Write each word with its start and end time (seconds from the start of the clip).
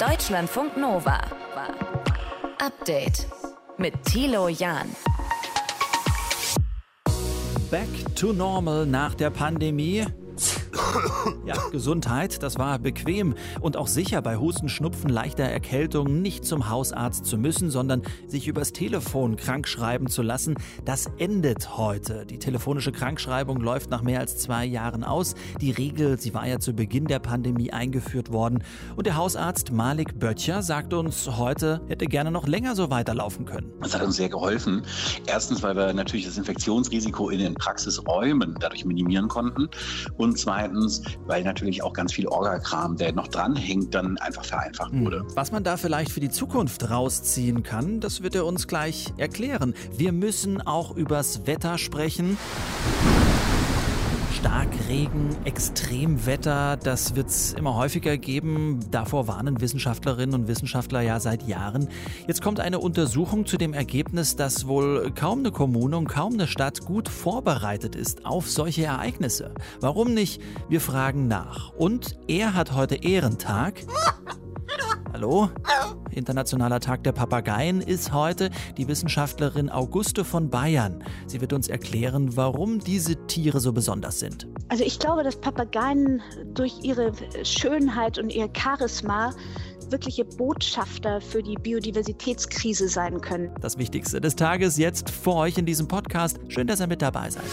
Deutschlandfunk 0.00 0.78
Nova. 0.78 1.20
Update 2.58 3.26
mit 3.76 3.92
Thilo 4.04 4.48
Jahn. 4.48 4.88
Back 7.70 7.86
to 8.16 8.32
normal 8.32 8.86
nach 8.86 9.14
der 9.14 9.28
Pandemie. 9.28 10.06
Ja, 11.46 11.54
Gesundheit, 11.72 12.42
das 12.42 12.58
war 12.58 12.78
bequem 12.78 13.34
und 13.60 13.76
auch 13.76 13.86
sicher 13.86 14.22
bei 14.22 14.36
Husten, 14.36 14.68
Schnupfen, 14.68 15.10
leichter 15.10 15.44
Erkältung 15.44 16.20
nicht 16.20 16.44
zum 16.44 16.68
Hausarzt 16.68 17.26
zu 17.26 17.38
müssen, 17.38 17.70
sondern 17.70 18.02
sich 18.26 18.46
übers 18.46 18.72
Telefon 18.72 19.36
krankschreiben 19.36 20.08
zu 20.08 20.22
lassen. 20.22 20.54
Das 20.84 21.06
endet 21.18 21.76
heute. 21.76 22.26
Die 22.26 22.38
telefonische 22.38 22.92
Krankschreibung 22.92 23.60
läuft 23.60 23.90
nach 23.90 24.02
mehr 24.02 24.20
als 24.20 24.38
zwei 24.38 24.64
Jahren 24.64 25.04
aus. 25.04 25.34
Die 25.60 25.70
Regel, 25.70 26.20
sie 26.20 26.34
war 26.34 26.46
ja 26.46 26.58
zu 26.58 26.72
Beginn 26.72 27.06
der 27.06 27.18
Pandemie 27.18 27.72
eingeführt 27.72 28.32
worden. 28.32 28.62
Und 28.96 29.06
der 29.06 29.16
Hausarzt 29.16 29.72
Malik 29.72 30.18
Böttcher 30.18 30.62
sagt 30.62 30.92
uns 30.92 31.28
heute, 31.36 31.80
hätte 31.88 32.06
gerne 32.06 32.30
noch 32.30 32.46
länger 32.46 32.74
so 32.74 32.90
weiterlaufen 32.90 33.44
können. 33.44 33.72
Das 33.80 33.94
hat 33.94 34.02
uns 34.02 34.16
sehr 34.16 34.28
geholfen. 34.28 34.82
Erstens, 35.26 35.62
weil 35.62 35.76
wir 35.76 35.92
natürlich 35.92 36.26
das 36.26 36.36
Infektionsrisiko 36.38 37.30
in 37.30 37.38
den 37.38 37.54
Praxisräumen 37.54 38.56
dadurch 38.60 38.84
minimieren 38.84 39.28
konnten. 39.28 39.68
Und 40.16 40.38
zweitens, 40.38 40.79
weil 41.26 41.42
natürlich 41.42 41.82
auch 41.82 41.92
ganz 41.92 42.12
viel 42.12 42.26
Orgakram, 42.26 42.96
der 42.96 43.12
noch 43.12 43.28
dranhängt, 43.28 43.94
dann 43.94 44.16
einfach 44.18 44.44
vereinfacht 44.44 44.92
wurde. 44.92 45.24
Was 45.34 45.52
man 45.52 45.64
da 45.64 45.76
vielleicht 45.76 46.12
für 46.12 46.20
die 46.20 46.30
Zukunft 46.30 46.90
rausziehen 46.90 47.62
kann, 47.62 48.00
das 48.00 48.22
wird 48.22 48.34
er 48.34 48.46
uns 48.46 48.66
gleich 48.66 49.12
erklären. 49.16 49.74
Wir 49.96 50.12
müssen 50.12 50.60
auch 50.60 50.96
übers 50.96 51.46
Wetter 51.46 51.78
sprechen. 51.78 52.38
Starkregen, 54.40 55.36
Extremwetter, 55.44 56.78
das 56.78 57.14
wird 57.14 57.28
es 57.28 57.52
immer 57.52 57.74
häufiger 57.74 58.16
geben. 58.16 58.80
Davor 58.90 59.28
warnen 59.28 59.60
Wissenschaftlerinnen 59.60 60.34
und 60.34 60.48
Wissenschaftler 60.48 61.02
ja 61.02 61.20
seit 61.20 61.46
Jahren. 61.46 61.88
Jetzt 62.26 62.40
kommt 62.40 62.58
eine 62.58 62.78
Untersuchung 62.78 63.44
zu 63.44 63.58
dem 63.58 63.74
Ergebnis, 63.74 64.36
dass 64.36 64.66
wohl 64.66 65.12
kaum 65.14 65.40
eine 65.40 65.50
Kommune 65.50 65.98
und 65.98 66.08
kaum 66.08 66.32
eine 66.32 66.46
Stadt 66.46 66.86
gut 66.86 67.10
vorbereitet 67.10 67.94
ist 67.94 68.24
auf 68.24 68.48
solche 68.48 68.84
Ereignisse. 68.84 69.52
Warum 69.80 70.14
nicht? 70.14 70.40
Wir 70.70 70.80
fragen 70.80 71.28
nach. 71.28 71.74
Und 71.74 72.16
er 72.26 72.54
hat 72.54 72.72
heute 72.72 72.94
Ehrentag. 72.94 73.74
Hallo? 75.12 75.50
Internationaler 76.12 76.80
Tag 76.80 77.04
der 77.04 77.12
Papageien 77.12 77.80
ist 77.80 78.12
heute 78.12 78.50
die 78.76 78.88
Wissenschaftlerin 78.88 79.68
Auguste 79.68 80.24
von 80.24 80.48
Bayern. 80.48 81.04
Sie 81.26 81.40
wird 81.40 81.52
uns 81.52 81.68
erklären, 81.68 82.36
warum 82.36 82.78
diese 82.78 83.26
Tiere 83.26 83.60
so 83.60 83.72
besonders 83.72 84.18
sind. 84.18 84.46
Also 84.68 84.84
ich 84.84 84.98
glaube, 84.98 85.22
dass 85.22 85.36
Papageien 85.36 86.22
durch 86.54 86.74
ihre 86.82 87.12
Schönheit 87.42 88.18
und 88.18 88.30
ihr 88.30 88.48
Charisma 88.56 89.34
wirkliche 89.90 90.24
Botschafter 90.24 91.20
für 91.20 91.42
die 91.42 91.56
Biodiversitätskrise 91.56 92.88
sein 92.88 93.20
können. 93.20 93.50
Das 93.60 93.76
Wichtigste 93.78 94.20
des 94.20 94.36
Tages 94.36 94.78
jetzt 94.78 95.10
vor 95.10 95.36
euch 95.36 95.58
in 95.58 95.66
diesem 95.66 95.88
Podcast. 95.88 96.38
Schön, 96.48 96.66
dass 96.66 96.80
ihr 96.80 96.86
mit 96.86 97.02
dabei 97.02 97.30
seid. 97.30 97.44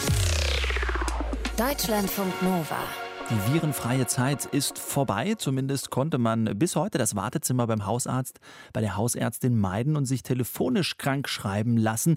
Deutschlandfunk 1.57 2.41
Nova. 2.41 3.06
Die 3.29 3.53
virenfreie 3.53 4.07
Zeit 4.07 4.45
ist 4.45 4.79
vorbei. 4.79 5.35
Zumindest 5.37 5.89
konnte 5.89 6.17
man 6.17 6.45
bis 6.57 6.77
heute 6.77 6.97
das 6.97 7.13
Wartezimmer 7.13 7.67
beim 7.67 7.85
Hausarzt, 7.85 8.39
bei 8.71 8.79
der 8.79 8.95
Hausärztin 8.95 9.59
meiden 9.59 9.97
und 9.97 10.05
sich 10.05 10.23
telefonisch 10.23 10.97
krank 10.97 11.27
schreiben 11.27 11.75
lassen. 11.75 12.15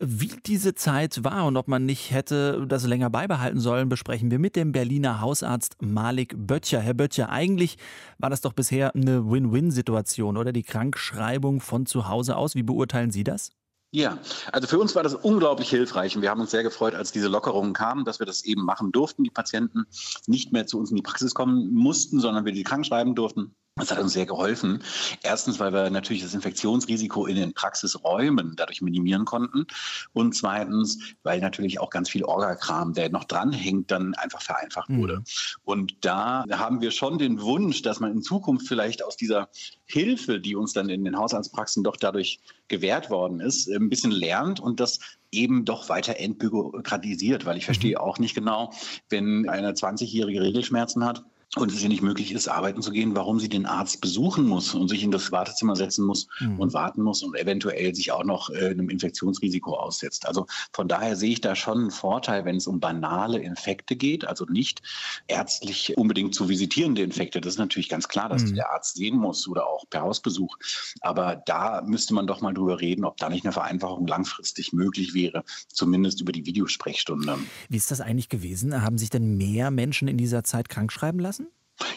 Wie 0.00 0.32
diese 0.44 0.74
Zeit 0.74 1.22
war 1.22 1.46
und 1.46 1.56
ob 1.56 1.68
man 1.68 1.86
nicht 1.86 2.10
hätte 2.10 2.66
das 2.66 2.84
länger 2.84 3.10
beibehalten 3.10 3.60
sollen, 3.60 3.88
besprechen 3.88 4.32
wir 4.32 4.40
mit 4.40 4.56
dem 4.56 4.72
Berliner 4.72 5.20
Hausarzt 5.20 5.80
Malik 5.82 6.34
Böttcher. 6.36 6.80
Herr 6.80 6.94
Böttcher, 6.94 7.30
eigentlich 7.30 7.78
war 8.18 8.28
das 8.28 8.40
doch 8.40 8.52
bisher 8.52 8.92
eine 8.92 9.30
Win-Win-Situation, 9.30 10.36
oder? 10.36 10.52
Die 10.52 10.64
Krankschreibung 10.64 11.60
von 11.60 11.86
zu 11.86 12.08
Hause 12.08 12.36
aus. 12.36 12.56
Wie 12.56 12.64
beurteilen 12.64 13.12
Sie 13.12 13.22
das? 13.22 13.52
Ja, 13.92 14.18
also 14.52 14.68
für 14.68 14.78
uns 14.78 14.94
war 14.94 15.02
das 15.02 15.16
unglaublich 15.16 15.68
hilfreich 15.68 16.14
und 16.14 16.22
wir 16.22 16.30
haben 16.30 16.40
uns 16.40 16.52
sehr 16.52 16.62
gefreut, 16.62 16.94
als 16.94 17.10
diese 17.10 17.26
Lockerungen 17.26 17.72
kamen, 17.72 18.04
dass 18.04 18.20
wir 18.20 18.26
das 18.26 18.44
eben 18.44 18.62
machen 18.62 18.92
durften. 18.92 19.24
Die 19.24 19.30
Patienten 19.30 19.84
nicht 20.28 20.52
mehr 20.52 20.68
zu 20.68 20.78
uns 20.78 20.90
in 20.90 20.96
die 20.96 21.02
Praxis 21.02 21.34
kommen 21.34 21.74
mussten, 21.74 22.20
sondern 22.20 22.44
wir 22.44 22.52
die 22.52 22.62
krank 22.62 22.86
schreiben 22.86 23.16
durften. 23.16 23.52
Das 23.80 23.90
hat 23.90 23.98
uns 23.98 24.12
sehr 24.12 24.26
geholfen. 24.26 24.82
Erstens, 25.22 25.58
weil 25.58 25.72
wir 25.72 25.90
natürlich 25.90 26.22
das 26.22 26.34
Infektionsrisiko 26.34 27.26
in 27.26 27.36
den 27.36 27.54
Praxisräumen 27.54 28.54
dadurch 28.56 28.82
minimieren 28.82 29.24
konnten. 29.24 29.66
Und 30.12 30.34
zweitens, 30.34 30.98
weil 31.22 31.40
natürlich 31.40 31.80
auch 31.80 31.90
ganz 31.90 32.10
viel 32.10 32.24
Orgakram, 32.24 32.92
der 32.92 33.10
noch 33.10 33.24
dranhängt, 33.24 33.90
dann 33.90 34.14
einfach 34.14 34.42
vereinfacht 34.42 34.90
wurde. 34.90 35.16
Mhm. 35.16 35.24
Und 35.64 36.04
da 36.04 36.44
haben 36.50 36.80
wir 36.80 36.90
schon 36.90 37.18
den 37.18 37.40
Wunsch, 37.40 37.82
dass 37.82 38.00
man 38.00 38.12
in 38.12 38.22
Zukunft 38.22 38.68
vielleicht 38.68 39.04
aus 39.04 39.16
dieser 39.16 39.48
Hilfe, 39.86 40.40
die 40.40 40.54
uns 40.54 40.72
dann 40.72 40.88
in 40.88 41.04
den 41.04 41.16
Hausarztpraxen 41.16 41.82
doch 41.82 41.96
dadurch 41.96 42.40
gewährt 42.68 43.10
worden 43.10 43.40
ist, 43.40 43.68
ein 43.68 43.88
bisschen 43.88 44.12
lernt 44.12 44.60
und 44.60 44.80
das 44.80 45.00
eben 45.32 45.64
doch 45.64 45.88
weiter 45.88 46.18
entbürokratisiert, 46.18 47.44
weil 47.44 47.56
ich 47.56 47.64
verstehe 47.64 47.96
mhm. 47.96 48.00
auch 48.00 48.18
nicht 48.18 48.34
genau, 48.34 48.72
wenn 49.08 49.48
eine 49.48 49.72
20-jährige 49.72 50.40
Regelschmerzen 50.40 51.04
hat, 51.04 51.24
und 51.56 51.72
es 51.72 51.82
ihr 51.82 51.88
nicht 51.88 52.02
möglich 52.02 52.32
ist, 52.32 52.46
arbeiten 52.46 52.80
zu 52.80 52.92
gehen, 52.92 53.16
warum 53.16 53.40
sie 53.40 53.48
den 53.48 53.66
Arzt 53.66 54.00
besuchen 54.00 54.46
muss 54.46 54.72
und 54.72 54.88
sich 54.88 55.02
in 55.02 55.10
das 55.10 55.32
Wartezimmer 55.32 55.74
setzen 55.74 56.06
muss 56.06 56.28
mhm. 56.38 56.60
und 56.60 56.72
warten 56.74 57.02
muss 57.02 57.24
und 57.24 57.34
eventuell 57.36 57.92
sich 57.92 58.12
auch 58.12 58.22
noch 58.22 58.50
äh, 58.50 58.66
einem 58.66 58.88
Infektionsrisiko 58.88 59.74
aussetzt. 59.74 60.28
Also 60.28 60.46
von 60.72 60.86
daher 60.86 61.16
sehe 61.16 61.32
ich 61.32 61.40
da 61.40 61.56
schon 61.56 61.78
einen 61.78 61.90
Vorteil, 61.90 62.44
wenn 62.44 62.56
es 62.56 62.68
um 62.68 62.78
banale 62.78 63.40
Infekte 63.40 63.96
geht, 63.96 64.24
also 64.24 64.44
nicht 64.44 64.82
ärztlich 65.26 65.96
unbedingt 65.96 66.36
zu 66.36 66.48
visitierende 66.48 67.02
Infekte. 67.02 67.40
Das 67.40 67.54
ist 67.54 67.58
natürlich 67.58 67.88
ganz 67.88 68.06
klar, 68.06 68.28
dass 68.28 68.44
mhm. 68.44 68.54
der 68.54 68.70
Arzt 68.70 68.94
sehen 68.94 69.16
muss 69.16 69.48
oder 69.48 69.66
auch 69.66 69.84
per 69.90 70.02
Hausbesuch. 70.02 70.56
Aber 71.00 71.42
da 71.46 71.82
müsste 71.84 72.14
man 72.14 72.28
doch 72.28 72.40
mal 72.42 72.54
drüber 72.54 72.80
reden, 72.80 73.04
ob 73.04 73.16
da 73.16 73.28
nicht 73.28 73.44
eine 73.44 73.52
Vereinfachung 73.52 74.06
langfristig 74.06 74.72
möglich 74.72 75.14
wäre, 75.14 75.42
zumindest 75.66 76.20
über 76.20 76.30
die 76.30 76.46
Videosprechstunde. 76.46 77.38
Wie 77.68 77.76
ist 77.76 77.90
das 77.90 78.00
eigentlich 78.00 78.28
gewesen? 78.28 78.82
Haben 78.82 78.98
sich 78.98 79.10
denn 79.10 79.36
mehr 79.36 79.72
Menschen 79.72 80.06
in 80.06 80.16
dieser 80.16 80.44
Zeit 80.44 80.68
krankschreiben 80.68 81.18
lassen? 81.18 81.39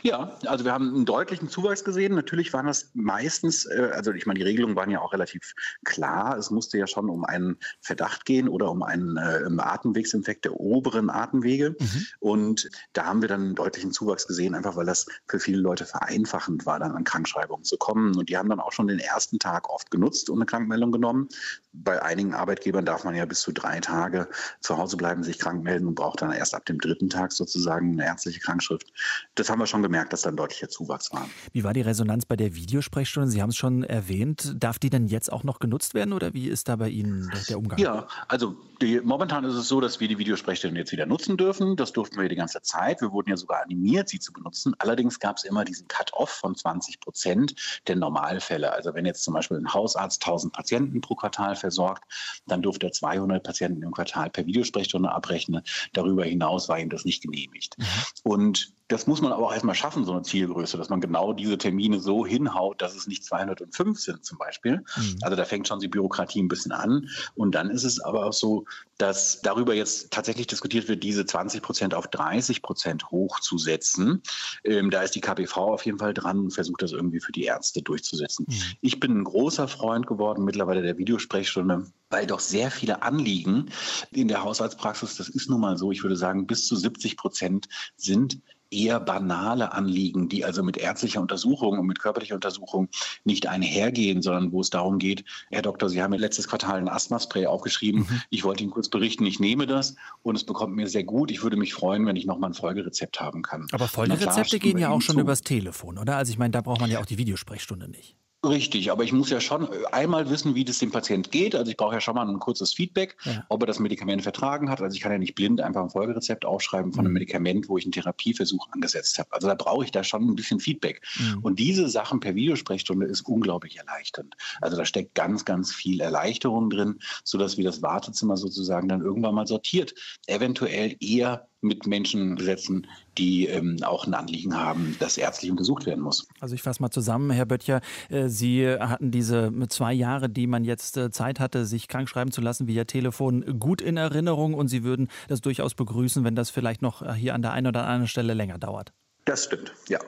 Ja, 0.02 0.38
also 0.46 0.66
wir 0.66 0.74
haben 0.74 0.94
einen 0.94 1.06
deutlichen 1.06 1.50
Zuwachs 1.50 1.84
gesehen. 1.84 2.16
Natürlich 2.16 2.52
waren 2.54 2.68
das 2.68 2.92
meistens, 2.94 3.66
äh, 3.66 3.90
also 3.94 4.12
ich 4.12 4.26
meine, 4.26 4.40
die 4.40 4.46
Regelungen 4.46 4.76
waren 4.76 4.90
ja 4.90 5.00
auch 5.00 5.14
relativ 5.14 5.54
klar. 5.84 6.38
Es 6.38 6.52
musste 6.52 6.78
ja 6.78 6.88
schon 6.88 7.10
um 7.10 7.24
einen 7.26 7.58
Verdacht 7.82 8.26
gehen 8.26 8.50
oder 8.50 8.70
um 8.70 8.84
einen 8.84 9.18
äh, 9.18 9.62
Atemwegsinfekt 9.62 10.46
der 10.46 10.60
oberen 10.60 11.10
Atemwege. 11.10 11.76
Mhm. 11.80 12.06
Und 12.20 12.70
da 12.94 13.06
haben 13.06 13.22
wir 13.22 13.30
dann 13.30 13.42
einen 13.42 13.56
deutlichen 13.56 13.92
Zuwachs 13.92 14.28
gesehen, 14.28 14.56
einfach 14.56 14.76
weil 14.76 14.86
das 14.86 15.06
für 15.28 15.40
viele 15.40 15.60
Leute 15.60 15.86
vereinfachend 15.86 16.66
war, 16.66 16.80
dann 16.80 16.92
an 16.92 17.04
Krankschreibungen 17.04 17.64
zu 17.64 17.78
kommen. 17.78 18.18
Und 18.18 18.30
die 18.30 18.38
haben 18.38 18.50
dann 18.50 18.60
auch 18.60 18.72
schon 18.72 18.88
den 18.88 19.00
ersten 19.00 19.40
Tag 19.40 19.70
oft 19.70 19.92
genutzt 19.92 20.30
und 20.30 20.38
eine 20.38 20.46
Krankmeldung 20.46 20.92
genommen. 20.92 21.30
Bei 21.72 22.02
einigen 22.02 22.34
Arbeitgebern 22.34 22.86
darf 22.86 23.04
man 23.04 23.16
ja 23.16 23.26
bis 23.26 23.42
zu 23.42 23.52
drei 23.52 23.80
Tage 23.80 24.30
zu 24.60 24.78
Hause 24.78 24.98
bleiben, 24.98 25.24
sich 25.24 25.40
krank 25.40 25.64
melden 25.64 25.88
und 25.88 25.96
braucht 25.96 26.22
dann 26.22 26.32
erst 26.32 26.56
ab 26.56 26.66
dem 26.66 26.80
dritten 26.80 27.10
Tag 27.10 27.32
sozusagen 27.32 27.94
eine 27.94 28.06
ärztliche 28.06 28.40
Krankschrift. 28.40 28.92
Das 29.36 29.50
haben 29.50 29.60
wir 29.60 29.66
schon 29.66 29.73
gemerkt, 29.82 30.14
dass 30.14 30.22
da 30.22 30.30
ein 30.30 30.38
deutlicher 30.38 30.70
Zuwachs 30.70 31.12
war. 31.12 31.28
Wie 31.52 31.64
war 31.64 31.74
die 31.74 31.82
Resonanz 31.82 32.26
bei 32.26 32.36
der 32.36 32.56
Videosprechstunde? 32.56 33.30
Sie 33.30 33.42
haben 33.42 33.50
es 33.50 33.58
schon 33.58 33.84
erwähnt. 33.84 34.56
Darf 34.58 34.80
die 34.80 34.90
denn 34.90 35.08
jetzt 35.08 35.32
auch 35.32 35.44
noch 35.44 35.60
genutzt 35.60 35.94
werden 35.94 36.14
oder 36.14 36.34
wie 36.34 36.48
ist 36.48 36.70
da 36.70 36.76
bei 36.76 36.90
Ihnen 36.90 37.32
der 37.50 37.58
Umgang? 37.58 37.80
Ja, 37.80 38.08
also 38.28 38.56
die, 38.82 39.00
momentan 39.02 39.46
ist 39.46 39.56
es 39.56 39.68
so, 39.68 39.80
dass 39.80 40.00
wir 40.00 40.08
die 40.08 40.18
Videosprechstunde 40.18 40.80
jetzt 40.80 40.92
wieder 40.92 41.06
nutzen 41.06 41.38
dürfen. 41.38 41.76
Das 41.76 41.94
durften 41.94 42.20
wir 42.20 42.28
die 42.28 42.36
ganze 42.36 42.62
Zeit. 42.62 43.02
Wir 43.02 43.12
wurden 43.12 43.30
ja 43.30 43.38
sogar 43.38 43.64
animiert, 43.64 44.10
sie 44.10 44.20
zu 44.20 44.34
benutzen. 44.34 44.76
Allerdings 44.80 45.20
gab 45.20 45.38
es 45.38 45.44
immer 45.44 45.64
diesen 45.64 45.88
Cut-off 45.88 46.30
von 46.30 46.56
20 46.56 47.00
Prozent 47.00 47.56
der 47.88 47.96
Normalfälle. 47.96 48.74
Also 48.74 48.94
wenn 48.94 49.06
jetzt 49.06 49.24
zum 49.24 49.34
Beispiel 49.34 49.58
ein 49.58 49.74
Hausarzt 49.74 50.22
1000 50.24 50.54
Patienten 50.54 51.02
pro 51.02 51.16
Quartal 51.16 51.56
versorgt, 51.56 52.04
dann 52.48 52.62
durfte 52.62 52.88
er 52.88 52.92
200 52.92 53.44
Patienten 53.44 53.84
im 53.84 53.92
Quartal 53.92 54.30
per 54.30 54.46
Videosprechstunde 54.46 55.12
abrechnen. 55.12 55.62
Darüber 55.94 56.26
hinaus 56.26 56.68
war 56.70 56.80
ihm 56.80 56.90
das 56.90 57.06
nicht 57.06 57.24
genehmigt. 57.24 57.78
Mhm. 57.78 57.86
Und 58.24 58.74
das 58.90 59.08
muss 59.08 59.22
man 59.22 59.32
aber 59.32 59.48
auch 59.48 59.54
erstmal 59.54 59.76
schaffen, 59.76 60.06
so 60.06 60.12
eine 60.12 60.24
Zielgröße, 60.24 60.78
dass 60.78 60.90
man 60.90 61.00
genau 61.00 61.32
diese 61.34 61.58
Termine 61.58 62.00
so 62.00 62.26
hinhaut, 62.26 62.82
dass 62.82 62.96
es 62.96 63.08
nicht 63.08 63.24
205 63.24 64.00
sind 64.00 64.26
zum 64.26 64.38
Beispiel. 64.38 64.84
Mhm. 64.96 65.18
Also 65.22 65.36
da 65.38 65.46
fängt 65.46 65.68
schon 65.68 65.80
die 65.80 65.88
Bürokratie 65.88 66.42
ein 66.42 66.50
bisschen 66.50 66.74
an. 66.74 67.08
Und 67.36 67.56
dann 67.56 67.70
ist 67.70 67.86
es 67.86 68.02
aber 68.02 68.26
auch 68.26 68.34
so, 68.34 68.66
dass 68.98 69.42
darüber 69.42 69.74
jetzt 69.74 70.12
tatsächlich 70.12 70.48
diskutiert 70.48 70.88
wird, 70.90 71.04
diese 71.04 71.26
20 71.26 71.62
Prozent 71.62 71.94
auf 71.94 72.08
30 72.08 72.62
Prozent 72.62 73.10
hochzusetzen. 73.10 74.22
Ähm, 74.66 74.90
da 74.90 75.02
ist 75.02 75.16
die 75.16 75.22
KPV 75.22 75.58
auf 75.58 75.86
jeden 75.86 76.00
Fall 76.00 76.14
dran 76.14 76.40
und 76.40 76.52
versucht 76.52 76.82
das 76.82 76.92
irgendwie 76.92 77.22
für 77.22 77.32
die 77.32 77.46
Ärzte 77.46 77.82
durchzusetzen. 77.82 78.46
Mhm. 78.50 78.56
Ich 78.82 79.00
bin 79.00 79.18
ein 79.18 79.24
großer 79.24 79.70
Freund 79.70 80.08
geworden 80.08 80.44
mittlerweile 80.44 80.82
der 80.82 80.98
Videosprechstunde, 80.98 81.88
weil 82.10 82.28
doch 82.28 82.42
sehr 82.42 82.70
viele 82.70 83.02
Anliegen 83.02 83.72
in 84.12 84.28
der 84.28 84.44
Haushaltspraxis, 84.44 85.16
das 85.16 85.30
ist 85.30 85.50
nun 85.50 85.62
mal 85.62 85.78
so, 85.78 85.92
ich 85.92 86.04
würde 86.04 86.18
sagen, 86.18 86.48
bis 86.48 86.68
zu 86.68 86.76
70 86.76 87.18
Prozent 87.18 87.70
sind 87.96 88.40
eher 88.74 89.00
banale 89.00 89.74
Anliegen, 89.74 90.30
die 90.30 90.44
also 90.44 90.64
mit 90.64 90.78
ärztlicher 90.78 91.22
Untersuchung 91.22 91.80
und 91.80 91.86
mit 91.86 92.00
körperlicher 92.00 92.36
Untersuchung 92.36 92.90
nicht 93.24 93.48
einhergehen, 93.48 94.22
sondern 94.22 94.52
wo 94.52 94.62
es 94.62 94.70
darum 94.70 95.00
geht, 95.00 95.24
Herr 95.52 95.62
Doktor, 95.62 95.90
Sie 95.90 96.02
haben 96.02 96.12
mir 96.12 96.18
letztes 96.18 96.48
Quartal 96.48 96.78
ein 96.78 96.90
Asthmaspray 96.90 97.46
aufgeschrieben. 97.46 98.02
Mhm. 98.02 98.22
Ich 98.30 98.44
wollte 98.44 98.64
Ihnen 98.64 98.72
kurz 98.72 98.90
berichten, 98.90 99.26
ich 99.26 99.40
nehme 99.40 99.68
das 99.68 99.96
und 100.22 100.36
es 100.36 100.44
bekommt 100.44 100.76
mir 100.76 100.88
sehr 100.88 101.04
gut. 101.04 101.32
Ich 101.32 101.44
würde 101.44 101.58
mich 101.58 101.74
freuen, 101.74 102.06
wenn 102.06 102.16
ich 102.16 102.26
nochmal 102.26 102.50
ein 102.50 102.56
Folgerezept 102.56 103.20
haben 103.20 103.42
kann. 103.42 103.68
Aber 103.72 103.88
Folgerezepte 103.88 104.60
gehen 104.60 104.78
ja 104.78 104.90
auch 104.90 105.02
schon 105.02 105.16
zu. 105.16 105.22
übers 105.22 105.42
Telefon, 105.42 105.98
oder? 105.98 106.18
Also 106.18 106.32
ich 106.32 106.38
meine, 106.38 106.52
da 106.52 106.62
braucht 106.62 106.82
man 106.82 106.90
ja 106.90 107.00
auch 107.00 107.06
die 107.06 107.18
Videosprechstunde 107.18 107.90
nicht. 107.90 108.18
Richtig, 108.46 108.92
aber 108.92 109.06
ich 109.06 109.14
muss 109.14 109.30
ja 109.30 109.40
schon 109.40 109.70
einmal 109.94 110.30
wissen, 110.30 110.54
wie 110.54 110.66
das 110.66 110.78
dem 110.78 110.92
Patient 110.92 111.32
geht. 111.32 111.56
Also 111.56 111.72
ich 111.72 111.78
brauche 111.78 111.94
ja 111.94 112.02
schon 112.02 112.16
mal 112.16 112.28
ein 112.28 112.40
kurzes 112.40 112.74
Feedback, 112.74 113.16
ja. 113.24 113.46
ob 113.48 113.64
er 113.64 113.68
das 113.68 113.80
Medikament 113.80 114.22
vertragen 114.22 114.70
hat. 114.70 114.82
Also 114.82 114.96
ich 114.96 115.02
kann 115.02 115.14
ja 115.14 115.18
nicht 115.18 115.36
blind 115.36 115.62
einfach 115.62 115.82
ein 115.82 115.90
Folgerezept 115.90 116.44
aufschreiben 116.44 116.92
von 116.92 117.06
einem 117.06 117.12
mhm. 117.12 117.20
Medikament, 117.20 117.70
wo 117.70 117.78
ich 117.78 117.86
einen 117.86 117.94
Therapieversuch 117.94 118.68
angesetzt 118.72 119.18
habe. 119.18 119.32
Also 119.32 119.48
da 119.48 119.56
brauche 119.56 119.86
ich 119.86 119.92
da 119.92 120.04
schon 120.04 120.28
ein 120.28 120.36
bisschen 120.36 120.60
Feedback. 120.60 121.02
Mhm. 121.18 121.40
Und 121.40 121.60
diese 121.60 121.88
Sachen 121.88 122.20
per 122.20 122.36
Videosprechstunde 122.36 123.06
ist 123.06 123.22
unglaublich 123.22 123.78
erleichternd. 123.78 124.36
Also 124.60 124.76
da 124.76 124.84
steckt 124.84 125.16
ganz, 125.16 125.46
ganz 125.46 125.74
viel 125.74 126.02
Erleichterung 126.02 126.70
drin, 126.70 127.00
sodass 127.24 127.58
wir 127.58 127.64
das 127.64 127.82
Wartezimmer 127.82 128.36
sozusagen 128.36 128.90
dann 128.90 129.02
irgendwann 129.02 129.36
mal 129.36 129.48
sortiert. 129.48 129.94
Eventuell 130.28 130.98
eher 131.00 131.48
mit 131.64 131.88
Menschen 131.88 132.36
besetzen, 132.36 132.88
die 133.18 133.48
ähm, 133.48 133.78
auch 133.84 134.06
ein 134.06 134.14
Anliegen 134.14 134.56
haben, 134.56 134.96
das 135.00 135.18
ärztlich 135.18 135.52
untersucht 135.52 135.86
werden 135.86 136.02
muss. 136.02 136.28
Also 136.40 136.56
ich 136.56 136.62
fasse 136.62 136.82
mal 136.82 136.90
zusammen, 136.90 137.32
Herr 137.32 137.46
Böttcher, 137.46 137.82
äh, 138.10 138.28
Sie 138.28 138.68
hatten 138.68 139.12
diese 139.12 139.52
zwei 139.70 139.94
Jahre, 139.94 140.30
die 140.30 140.48
man 140.48 140.64
jetzt 140.64 140.98
äh, 140.98 141.12
Zeit 141.12 141.40
hatte, 141.40 141.66
sich 141.66 141.88
krank 141.88 142.10
schreiben 142.10 142.32
zu 142.32 142.42
lassen 142.42 142.68
via 142.68 142.86
Telefon, 142.86 143.60
gut 143.60 143.82
in 143.82 143.98
Erinnerung 143.98 144.54
und 144.54 144.68
Sie 144.68 144.84
würden 144.84 145.10
das 145.28 145.42
durchaus 145.42 145.74
begrüßen, 145.76 146.24
wenn 146.24 146.36
das 146.36 146.50
vielleicht 146.50 146.82
noch 146.82 147.02
äh, 147.02 147.14
hier 147.14 147.34
an 147.34 147.42
der 147.42 147.52
einen 147.54 147.68
oder 147.68 147.86
anderen 147.86 148.08
Stelle 148.08 148.34
länger 148.34 148.58
dauert. 148.58 148.94
Das 149.26 149.46
stimmt, 149.46 149.72
ja, 149.88 150.00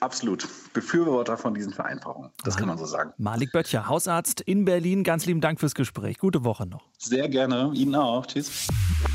absolut. 0.00 0.48
Befürworter 0.72 1.36
von 1.36 1.54
diesen 1.54 1.72
Vereinfachungen, 1.72 2.30
das 2.42 2.56
kann 2.56 2.66
man 2.66 2.76
so 2.76 2.86
sagen. 2.86 3.12
Malik 3.18 3.52
Böttcher, 3.52 3.86
Hausarzt 3.88 4.40
in 4.40 4.64
Berlin, 4.64 5.04
ganz 5.04 5.26
lieben 5.26 5.40
Dank 5.40 5.60
fürs 5.60 5.76
Gespräch. 5.76 6.18
Gute 6.18 6.42
Woche 6.42 6.66
noch. 6.66 6.88
Sehr 6.98 7.28
gerne, 7.28 7.70
Ihnen 7.74 7.94
auch. 7.94 8.26
Tschüss. 8.26 8.66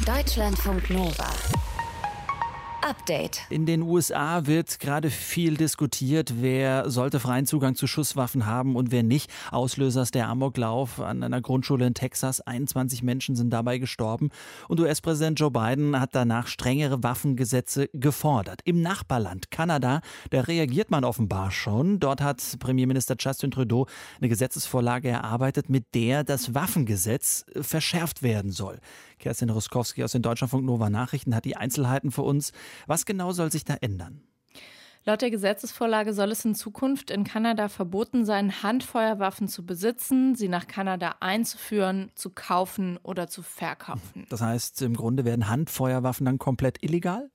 Deutschlandfunk 0.05 0.89
Nova. 0.89 1.27
Update. 2.81 3.41
In 3.49 3.65
den 3.65 3.81
USA 3.81 4.45
wird 4.45 4.79
gerade 4.79 5.09
viel 5.09 5.57
diskutiert, 5.57 6.41
wer 6.41 6.89
sollte 6.89 7.19
freien 7.19 7.45
Zugang 7.45 7.75
zu 7.75 7.87
Schusswaffen 7.87 8.45
haben 8.45 8.75
und 8.75 8.91
wer 8.91 9.03
nicht. 9.03 9.31
Auslöser 9.51 10.03
ist 10.03 10.15
der 10.15 10.27
Amoklauf 10.27 10.99
an 10.99 11.23
einer 11.23 11.41
Grundschule 11.41 11.85
in 11.85 11.93
Texas. 11.93 12.41
21 12.41 13.03
Menschen 13.03 13.35
sind 13.35 13.49
dabei 13.49 13.77
gestorben. 13.77 14.29
Und 14.67 14.79
US-Präsident 14.79 15.39
Joe 15.39 15.51
Biden 15.51 15.99
hat 15.99 16.15
danach 16.15 16.47
strengere 16.47 17.03
Waffengesetze 17.03 17.89
gefordert. 17.93 18.61
Im 18.65 18.81
Nachbarland 18.81 19.51
Kanada, 19.51 20.01
da 20.29 20.41
reagiert 20.41 20.91
man 20.91 21.03
offenbar 21.03 21.51
schon. 21.51 21.99
Dort 21.99 22.21
hat 22.21 22.41
Premierminister 22.59 23.15
Justin 23.19 23.51
Trudeau 23.51 23.87
eine 24.19 24.29
Gesetzesvorlage 24.29 25.09
erarbeitet, 25.09 25.69
mit 25.69 25.93
der 25.95 26.23
das 26.23 26.53
Waffengesetz 26.53 27.45
verschärft 27.59 28.23
werden 28.23 28.51
soll. 28.51 28.79
Kerstin 29.19 29.49
Ruskowski 29.49 30.03
aus 30.03 30.13
den 30.13 30.21
Deutschlandfunk 30.21 30.65
Nova 30.65 30.89
Nachrichten 30.89 31.35
hat 31.35 31.45
die 31.45 31.57
Einzelheiten 31.57 32.11
für 32.11 32.23
uns. 32.23 32.51
Was 32.87 33.05
genau 33.05 33.31
soll 33.31 33.51
sich 33.51 33.65
da 33.65 33.75
ändern? 33.75 34.21
Laut 35.05 35.21
der 35.21 35.31
Gesetzesvorlage 35.31 36.13
soll 36.13 36.31
es 36.31 36.43
in 36.43 36.55
Zukunft 36.55 37.09
in 37.09 37.23
Kanada 37.23 37.69
verboten 37.69 38.25
sein, 38.25 38.61
Handfeuerwaffen 38.63 39.47
zu 39.47 39.65
besitzen, 39.65 40.35
sie 40.35 40.49
nach 40.49 40.67
Kanada 40.67 41.15
einzuführen, 41.19 42.11
zu 42.15 42.29
kaufen 42.31 42.99
oder 43.01 43.27
zu 43.27 43.41
verkaufen. 43.41 44.25
Das 44.29 44.41
heißt, 44.41 44.81
im 44.81 44.95
Grunde 44.95 45.23
werden 45.25 45.47
Handfeuerwaffen 45.47 46.25
dann 46.25 46.37
komplett 46.37 46.83
illegal? 46.83 47.29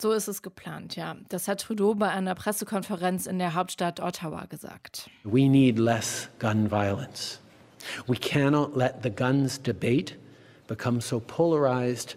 So 0.00 0.12
ist 0.12 0.28
es 0.28 0.40
geplant, 0.40 0.96
ja. 0.96 1.14
Das 1.28 1.46
hat 1.46 1.60
Trudeau 1.60 1.94
bei 1.94 2.08
einer 2.08 2.34
Pressekonferenz 2.34 3.26
in 3.26 3.38
der 3.38 3.54
Hauptstadt 3.54 4.00
Ottawa 4.00 4.46
gesagt. 4.46 5.10
We 5.24 5.46
need 5.46 5.78
less 5.78 6.30
gun 6.38 6.70
violence. 6.70 7.38
We 8.06 8.16
cannot 8.16 8.74
let 8.74 9.02
the 9.02 9.10
guns 9.10 9.60
debate 9.60 10.14
become 10.70 11.00
so 11.00 11.20
polarized 11.20 12.14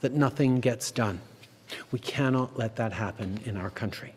that 0.00 0.14
nothing 0.14 0.60
gets 0.60 0.94
done. 0.94 1.18
We 1.92 1.98
cannot 1.98 2.56
let 2.56 2.76
that 2.76 2.92
happen 2.92 3.40
in 3.44 3.56
our 3.58 3.70
country. 3.70 4.14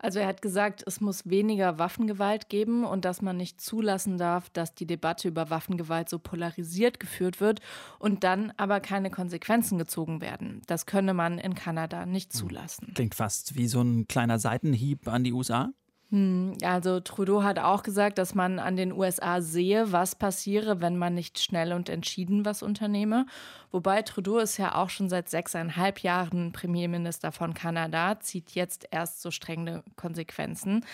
Also 0.00 0.20
er 0.20 0.28
hat 0.28 0.42
gesagt, 0.42 0.84
es 0.86 1.00
muss 1.00 1.28
weniger 1.28 1.78
Waffengewalt 1.78 2.48
geben 2.48 2.84
und 2.84 3.04
dass 3.04 3.20
man 3.20 3.36
nicht 3.36 3.60
zulassen 3.60 4.16
darf, 4.16 4.48
dass 4.50 4.74
die 4.74 4.86
Debatte 4.86 5.26
über 5.26 5.50
Waffengewalt 5.50 6.08
so 6.08 6.20
polarisiert 6.20 7.00
geführt 7.00 7.40
wird 7.40 7.60
und 7.98 8.22
dann 8.22 8.52
aber 8.56 8.78
keine 8.78 9.10
Konsequenzen 9.10 9.76
gezogen 9.76 10.20
werden. 10.20 10.62
Das 10.68 10.86
könne 10.86 11.14
man 11.14 11.38
in 11.38 11.54
Kanada 11.54 12.06
nicht 12.06 12.32
hm. 12.32 12.38
zulassen. 12.38 12.92
Klingt 12.94 13.16
fast 13.16 13.56
wie 13.56 13.66
so 13.66 13.80
ein 13.82 14.06
kleiner 14.06 14.38
Seitenhieb 14.38 15.08
an 15.08 15.24
die 15.24 15.32
USA. 15.32 15.72
Hm, 16.10 16.56
also 16.62 17.00
Trudeau 17.00 17.42
hat 17.42 17.58
auch 17.58 17.82
gesagt, 17.82 18.16
dass 18.16 18.34
man 18.34 18.58
an 18.58 18.76
den 18.76 18.92
USA 18.92 19.42
sehe, 19.42 19.92
was 19.92 20.14
passiere, 20.14 20.80
wenn 20.80 20.96
man 20.96 21.14
nicht 21.14 21.38
schnell 21.38 21.72
und 21.74 21.90
entschieden 21.90 22.46
was 22.46 22.62
unternehme. 22.62 23.26
Wobei 23.70 24.00
Trudeau 24.00 24.38
ist 24.38 24.56
ja 24.56 24.74
auch 24.74 24.88
schon 24.88 25.10
seit 25.10 25.28
sechseinhalb 25.28 26.00
Jahren 26.00 26.52
Premierminister 26.52 27.30
von 27.30 27.52
Kanada, 27.52 28.20
zieht 28.20 28.52
jetzt 28.52 28.88
erst 28.90 29.20
so 29.20 29.30
strenge 29.30 29.82
Konsequenzen. 29.96 30.84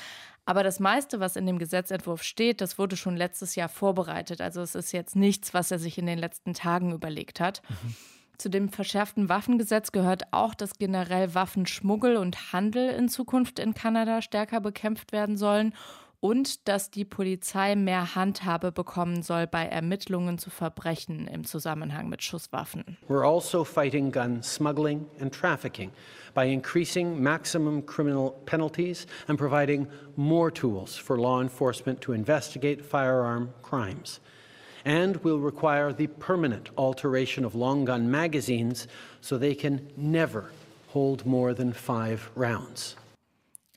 Aber 0.47 0.63
das 0.63 0.81
meiste, 0.81 1.21
was 1.21 1.37
in 1.37 1.47
dem 1.47 1.59
Gesetzentwurf 1.59 2.23
steht, 2.23 2.61
das 2.61 2.77
wurde 2.77 2.97
schon 2.97 3.17
letztes 3.17 3.55
Jahr 3.55 3.69
vorbereitet. 3.69 4.41
Also 4.41 4.61
es 4.63 4.75
ist 4.75 4.93
jetzt 4.93 5.17
nichts, 5.17 5.55
was 5.55 5.71
er 5.71 5.79
sich 5.79 5.97
in 5.97 6.07
den 6.07 6.19
letzten 6.19 6.55
Tagen 6.55 6.93
überlegt 6.93 7.41
hat. 7.41 7.63
Mhm. 7.69 7.95
Zu 8.39 8.51
dem 8.51 8.69
verschärften 8.69 9.29
Waffengesetz 9.29 9.93
gehört 9.93 10.25
auch, 10.33 10.55
dass 10.55 10.79
generell 10.79 11.35
Waffenschmuggel 11.35 12.17
und 12.17 12.53
Handel 12.53 12.91
in 12.91 13.09
Zukunft 13.09 13.59
in 13.59 13.75
Kanada 13.75 14.23
stärker 14.23 14.61
bekämpft 14.61 15.13
werden 15.13 15.37
sollen 15.37 15.73
und 16.25 16.69
dass 16.69 16.91
die 16.91 17.05
Polizei 17.05 17.77
mehr 17.77 18.15
Handhabe 18.15 18.73
bekommen 18.73 19.23
soll 19.23 19.47
bei 19.47 19.67
Ermittlungen 19.67 20.39
zu 20.39 20.49
Verbrechen 20.49 21.27
im 21.27 21.45
Zusammenhang 21.45 22.09
mit 22.09 22.23
Schusswaffen. 22.23 22.97
We're 23.09 23.27
also 23.27 23.63
fighting 23.63 24.11
gun 24.11 24.43
smuggling 24.43 25.05
and 25.21 25.35
trafficking 25.35 25.91
by 26.33 26.51
increasing 26.51 27.23
maximum 27.23 27.85
criminal 27.85 28.31
penalties 28.47 29.07
and 29.29 29.39
providing 29.39 29.87
more 30.17 30.51
tools 30.51 30.97
for 30.97 31.19
law 31.19 31.43
enforcement 31.43 32.01
to 32.01 32.15
investigate 32.15 32.83
firearm 32.83 33.51
crimes. 33.63 34.23
And 34.85 35.17
will 35.19 35.39
require 35.39 35.93
the 35.93 36.07
permanent 36.07 36.71
alteration 36.77 37.45
of 37.45 37.55
long 37.55 37.85
gun 37.85 38.11
magazines 38.11 38.87
so 39.21 39.39
they 39.39 39.55
can 39.55 39.91
never 39.97 40.51
hold 40.89 41.25
more 41.25 41.55
than 41.55 41.73
five 41.73 42.31
rounds. 42.35 42.97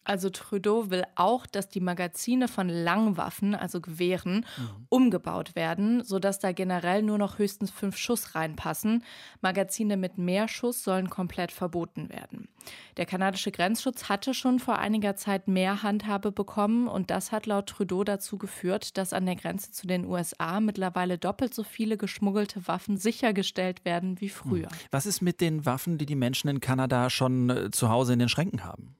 Also 0.07 0.29
Trudeau 0.29 0.89
will 0.89 1.03
auch, 1.15 1.45
dass 1.45 1.67
die 1.67 1.81
Magazine 1.81 2.47
von 2.47 2.69
Langwaffen, 2.69 3.55
also 3.55 3.81
Gewehren, 3.81 4.45
mhm. 4.57 4.85
umgebaut 4.87 5.53
werden, 5.53 6.01
sodass 6.01 6.39
da 6.39 6.53
generell 6.53 7.03
nur 7.03 7.17
noch 7.17 7.39
höchstens 7.39 7.71
fünf 7.71 7.97
Schuss 7.97 8.33
reinpassen. 8.33 9.03
Magazine 9.41 9.97
mit 9.97 10.17
mehr 10.17 10.47
Schuss 10.47 10.81
sollen 10.81 11.09
komplett 11.09 11.51
verboten 11.51 12.07
werden. 12.07 12.47
Der 12.95 13.05
kanadische 13.05 13.51
Grenzschutz 13.51 14.07
hatte 14.07 14.33
schon 14.33 14.59
vor 14.59 14.79
einiger 14.79 15.17
Zeit 15.17 15.49
mehr 15.49 15.83
Handhabe 15.83 16.31
bekommen 16.31 16.87
und 16.87 17.11
das 17.11 17.33
hat 17.33 17.45
laut 17.45 17.67
Trudeau 17.67 18.05
dazu 18.05 18.37
geführt, 18.37 18.97
dass 18.97 19.11
an 19.11 19.25
der 19.25 19.35
Grenze 19.35 19.73
zu 19.73 19.87
den 19.87 20.05
USA 20.05 20.61
mittlerweile 20.61 21.17
doppelt 21.17 21.53
so 21.53 21.63
viele 21.63 21.97
geschmuggelte 21.97 22.65
Waffen 22.69 22.95
sichergestellt 22.95 23.83
werden 23.83 24.21
wie 24.21 24.29
früher. 24.29 24.67
Mhm. 24.67 24.87
Was 24.91 25.05
ist 25.05 25.21
mit 25.21 25.41
den 25.41 25.65
Waffen, 25.65 25.97
die 25.97 26.05
die 26.05 26.15
Menschen 26.15 26.49
in 26.49 26.61
Kanada 26.61 27.09
schon 27.09 27.49
äh, 27.49 27.71
zu 27.71 27.89
Hause 27.89 28.13
in 28.13 28.19
den 28.19 28.29
Schränken 28.29 28.63
haben? 28.63 28.95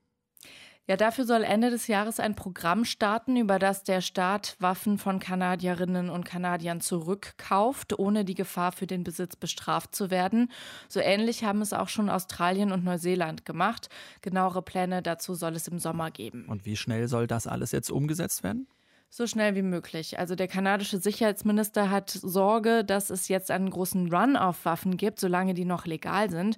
Ja, 0.90 0.96
dafür 0.96 1.26
soll 1.26 1.44
Ende 1.44 1.70
des 1.70 1.88
Jahres 1.88 2.18
ein 2.18 2.34
Programm 2.34 2.86
starten, 2.86 3.36
über 3.36 3.60
das 3.60 3.84
der 3.84 4.00
Staat 4.00 4.56
Waffen 4.60 4.98
von 4.98 5.20
Kanadierinnen 5.20 6.10
und 6.10 6.24
Kanadiern 6.24 6.80
zurückkauft, 6.80 8.00
ohne 8.00 8.24
die 8.24 8.36
Gefahr 8.36 8.72
für 8.72 8.88
den 8.88 9.04
Besitz 9.04 9.36
bestraft 9.36 9.94
zu 9.94 10.10
werden. 10.12 10.50
So 10.88 11.02
ähnlich 11.02 11.44
haben 11.44 11.62
es 11.62 11.74
auch 11.74 11.90
schon 11.90 12.10
Australien 12.10 12.72
und 12.72 12.86
Neuseeland 12.86 13.44
gemacht. 13.44 13.90
Genauere 14.22 14.62
Pläne 14.62 15.02
dazu 15.02 15.36
soll 15.36 15.58
es 15.58 15.68
im 15.68 15.78
Sommer 15.78 16.10
geben. 16.10 16.46
Und 16.48 16.66
wie 16.66 16.78
schnell 16.78 17.10
soll 17.10 17.28
das 17.28 17.48
alles 17.48 17.74
jetzt 17.74 17.92
umgesetzt 17.92 18.44
werden? 18.44 18.66
So 19.10 19.26
schnell 19.26 19.56
wie 19.56 19.62
möglich. 19.62 20.20
Also 20.20 20.36
der 20.36 20.48
kanadische 20.48 21.00
Sicherheitsminister 21.00 21.90
hat 21.90 22.10
Sorge, 22.10 22.84
dass 22.84 23.10
es 23.10 23.28
jetzt 23.30 23.52
einen 23.52 23.70
großen 23.70 24.14
Run 24.14 24.36
auf 24.36 24.64
Waffen 24.66 24.98
gibt, 24.98 25.20
solange 25.20 25.54
die 25.54 25.66
noch 25.66 25.86
legal 25.86 26.30
sind. 26.30 26.58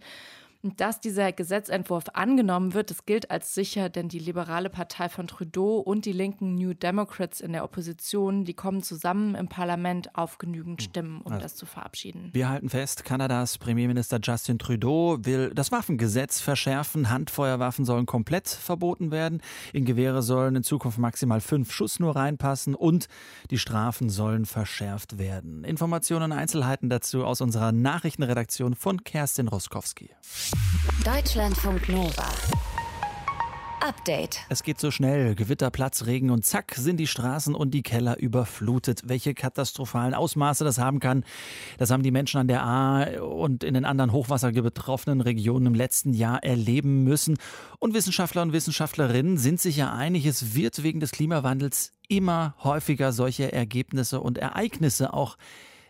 Dass 0.61 0.99
dieser 0.99 1.31
Gesetzentwurf 1.31 2.05
angenommen 2.13 2.73
wird, 2.73 2.89
das 2.89 3.05
gilt 3.05 3.31
als 3.31 3.53
sicher, 3.53 3.87
denn 3.87 4.09
die 4.09 4.19
liberale 4.19 4.69
Partei 4.69 5.07
von 5.07 5.25
Trudeau 5.25 5.77
und 5.77 6.03
die 6.03 6.11
linken 6.11 6.55
New 6.55 6.73
Democrats 6.73 7.39
in 7.39 7.53
der 7.53 7.63
Opposition, 7.63 8.43
die 8.43 8.53
kommen 8.53 8.83
zusammen 8.83 9.35
im 9.35 9.47
Parlament 9.47 10.13
auf 10.17 10.37
genügend 10.37 10.83
Stimmen, 10.83 11.21
um 11.21 11.31
also, 11.31 11.43
das 11.43 11.55
zu 11.55 11.65
verabschieden. 11.65 12.29
Wir 12.33 12.49
halten 12.49 12.67
fest, 12.67 13.05
Kanadas 13.05 13.57
Premierminister 13.57 14.19
Justin 14.21 14.59
Trudeau 14.59 15.17
will 15.21 15.51
das 15.55 15.71
Waffengesetz 15.71 16.41
verschärfen. 16.41 17.09
Handfeuerwaffen 17.09 17.85
sollen 17.85 18.05
komplett 18.05 18.49
verboten 18.49 19.11
werden. 19.11 19.41
In 19.71 19.85
Gewehre 19.85 20.21
sollen 20.21 20.57
in 20.57 20.63
Zukunft 20.63 20.97
maximal 20.97 21.39
fünf 21.39 21.71
Schuss 21.71 22.01
nur 22.01 22.17
reinpassen 22.17 22.75
und 22.75 23.07
die 23.49 23.59
Strafen 23.59 24.09
sollen 24.09 24.45
verschärft 24.45 25.17
werden. 25.17 25.63
Informationen 25.63 26.33
und 26.33 26.37
Einzelheiten 26.37 26.89
dazu 26.89 27.23
aus 27.23 27.39
unserer 27.39 27.71
Nachrichtenredaktion 27.71 28.75
von 28.75 29.05
Kerstin 29.05 29.47
Roskowski. 29.47 30.09
Deutschlandfunk 31.03 31.89
Nova. 31.89 32.27
Update. 33.81 34.41
Es 34.49 34.63
geht 34.63 34.79
so 34.79 34.91
schnell. 34.91 35.35
Gewitter, 35.35 35.71
Platzregen 35.71 36.29
und 36.29 36.45
zack 36.45 36.75
sind 36.75 36.97
die 36.97 37.07
Straßen 37.07 37.55
und 37.55 37.71
die 37.71 37.81
Keller 37.81 38.19
überflutet. 38.19 39.03
Welche 39.05 39.33
katastrophalen 39.33 40.13
Ausmaße 40.13 40.63
das 40.63 40.77
haben 40.77 40.99
kann, 40.99 41.23
das 41.77 41.89
haben 41.89 42.03
die 42.03 42.11
Menschen 42.11 42.39
an 42.39 42.47
der 42.47 42.63
A 42.63 43.03
und 43.21 43.63
in 43.63 43.73
den 43.73 43.85
anderen 43.85 44.11
hochwasserbetroffenen 44.11 45.21
Regionen 45.21 45.67
im 45.67 45.75
letzten 45.75 46.13
Jahr 46.13 46.43
erleben 46.43 47.03
müssen. 47.03 47.37
Und 47.79 47.93
Wissenschaftler 47.93 48.41
und 48.41 48.53
Wissenschaftlerinnen 48.53 49.37
sind 49.37 49.59
sich 49.61 49.77
ja 49.77 49.93
einig, 49.93 50.25
es 50.25 50.53
wird 50.53 50.83
wegen 50.83 50.99
des 50.99 51.11
Klimawandels 51.11 51.93
immer 52.07 52.55
häufiger 52.63 53.11
solche 53.13 53.51
Ergebnisse 53.53 54.19
und 54.19 54.37
Ereignisse 54.37 55.13
auch 55.13 55.37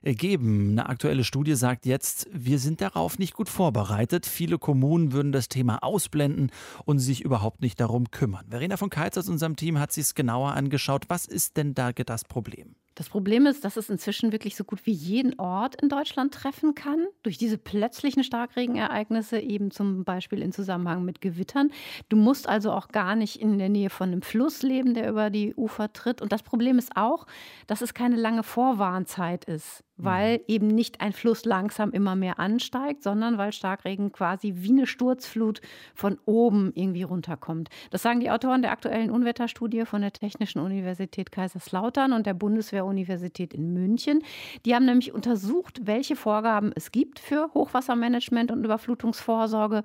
geben. 0.03 0.72
Eine 0.72 0.89
aktuelle 0.89 1.24
Studie 1.24 1.56
sagt 1.56 1.86
jetzt, 1.86 2.27
wir 2.32 2.60
sind 2.60 2.82
darauf 2.82 3.20
nicht 3.20 3.34
gut 3.34 3.50
vorbereitet. 3.50 4.25
Viele 4.25 4.58
Kommunen 4.58 5.12
würden 5.12 5.32
das 5.32 5.50
Thema 5.50 5.84
ausblenden 5.84 6.51
und 6.86 7.00
sich 7.00 7.22
überhaupt 7.22 7.62
nicht 7.62 7.79
darum 7.79 8.10
kümmern. 8.12 8.46
Verena 8.50 8.77
von 8.77 8.89
Keitz 8.89 9.18
aus 9.18 9.29
unserem 9.29 9.56
Team 9.56 9.79
hat 9.79 9.91
sich 9.91 10.06
es 10.06 10.15
genauer 10.15 10.53
angeschaut. 10.53 11.06
Was 11.10 11.25
ist 11.25 11.58
denn 11.58 11.74
da 11.74 11.91
das 11.91 12.24
Problem? 12.24 12.75
Das 13.00 13.08
Problem 13.08 13.46
ist, 13.46 13.63
dass 13.63 13.77
es 13.77 13.89
inzwischen 13.89 14.34
wirklich 14.34 14.58
so 14.58 14.65
gut 14.65 14.86
wie 14.86 14.91
jeden 14.91 15.39
Ort 15.39 15.82
in 15.82 15.88
Deutschland 15.88 16.34
treffen 16.34 16.75
kann. 16.75 17.08
Durch 17.24 17.38
diese 17.38 17.58
plötzlichen 17.58 18.25
Starkregenereignisse, 18.25 19.39
eben 19.39 19.72
zum 19.72 20.03
Beispiel 20.03 20.41
in 20.41 20.51
Zusammenhang 20.51 21.06
mit 21.06 21.22
Gewittern. 21.22 21.72
Du 22.10 22.18
musst 22.18 22.50
also 22.50 22.74
auch 22.74 22.89
gar 22.89 23.15
nicht 23.15 23.41
in 23.41 23.58
der 23.58 23.70
Nähe 23.70 23.89
von 23.89 24.10
einem 24.10 24.22
Fluss 24.22 24.63
leben, 24.63 24.96
der 24.96 25.10
über 25.10 25.29
die 25.29 25.56
Ufer 25.56 25.94
tritt. 25.94 26.22
Und 26.22 26.34
das 26.34 26.44
Problem 26.44 26.77
ist 26.77 26.98
auch, 26.98 27.25
dass 27.68 27.82
es 27.82 27.94
keine 27.94 28.18
lange 28.18 28.44
Vorwarnzeit 28.44 29.46
ist 29.46 29.86
weil 30.03 30.38
mhm. 30.38 30.44
eben 30.48 30.68
nicht 30.68 31.01
ein 31.01 31.13
Fluss 31.13 31.46
langsam 31.46 31.91
immer 31.91 32.15
mehr 32.15 32.39
ansteigt, 32.39 33.03
sondern 33.03 33.38
weil 33.38 33.51
Starkregen 33.51 34.12
quasi 34.12 34.53
wie 34.58 34.72
eine 34.72 34.88
Sturzflut 34.88 35.62
von 35.94 36.18
oben 36.25 36.72
irgendwie 36.75 37.03
runterkommt. 37.03 37.70
Das 37.91 38.01
sagen 38.01 38.20
die 38.20 38.32
Autoren 38.32 38.62
der 38.62 38.72
aktuellen 38.72 39.12
Unwetterstudie 39.12 39.86
von 39.86 40.01
der 40.01 40.13
Technischen 40.13 40.60
Universität 40.60 41.32
Kaiserslautern 41.32 42.13
und 42.13 42.25
der 42.25 42.34
Bundeswehruniversität 42.34 43.53
in 43.53 43.74
München. 43.74 44.24
Die 44.65 44.74
haben 44.74 44.86
nämlich 44.86 45.13
untersucht, 45.13 45.82
welche 45.84 46.15
Vorgaben 46.15 46.72
es 46.75 46.91
gibt 46.91 47.20
für 47.20 47.51
Hochwassermanagement 47.53 48.51
und 48.51 48.63
Überflutungsvorsorge 48.63 49.84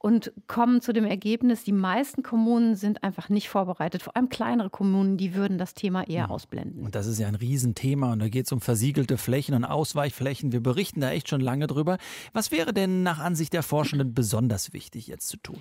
und 0.00 0.32
kommen 0.46 0.80
zu 0.80 0.92
dem 0.92 1.04
Ergebnis, 1.04 1.64
die 1.64 1.72
meisten 1.72 2.22
Kommunen 2.22 2.74
sind 2.74 3.02
einfach 3.02 3.28
nicht 3.28 3.48
vorbereitet. 3.48 4.02
Vor 4.02 4.16
allem 4.16 4.28
kleinere 4.28 4.70
Kommunen, 4.70 5.16
die 5.16 5.34
würden 5.34 5.58
das 5.58 5.74
Thema 5.74 6.06
eher 6.06 6.26
mhm. 6.26 6.32
ausblenden. 6.32 6.84
Und 6.84 6.94
das 6.94 7.06
ist 7.06 7.18
ja 7.18 7.28
ein 7.28 7.34
Riesenthema 7.34 8.12
und 8.12 8.18
da 8.18 8.28
geht 8.28 8.46
es 8.46 8.52
um 8.52 8.60
versiegelte 8.60 9.16
Flächen. 9.16 9.30
Flächen 9.30 9.54
und 9.54 9.64
Ausweichflächen. 9.64 10.52
Wir 10.52 10.60
berichten 10.60 11.00
da 11.00 11.12
echt 11.12 11.28
schon 11.28 11.40
lange 11.40 11.66
drüber. 11.66 11.98
Was 12.32 12.50
wäre 12.50 12.72
denn 12.72 13.02
nach 13.02 13.18
Ansicht 13.18 13.52
der 13.52 13.62
Forschenden 13.62 14.12
besonders 14.12 14.72
wichtig 14.72 15.06
jetzt 15.06 15.28
zu 15.28 15.36
tun? 15.36 15.58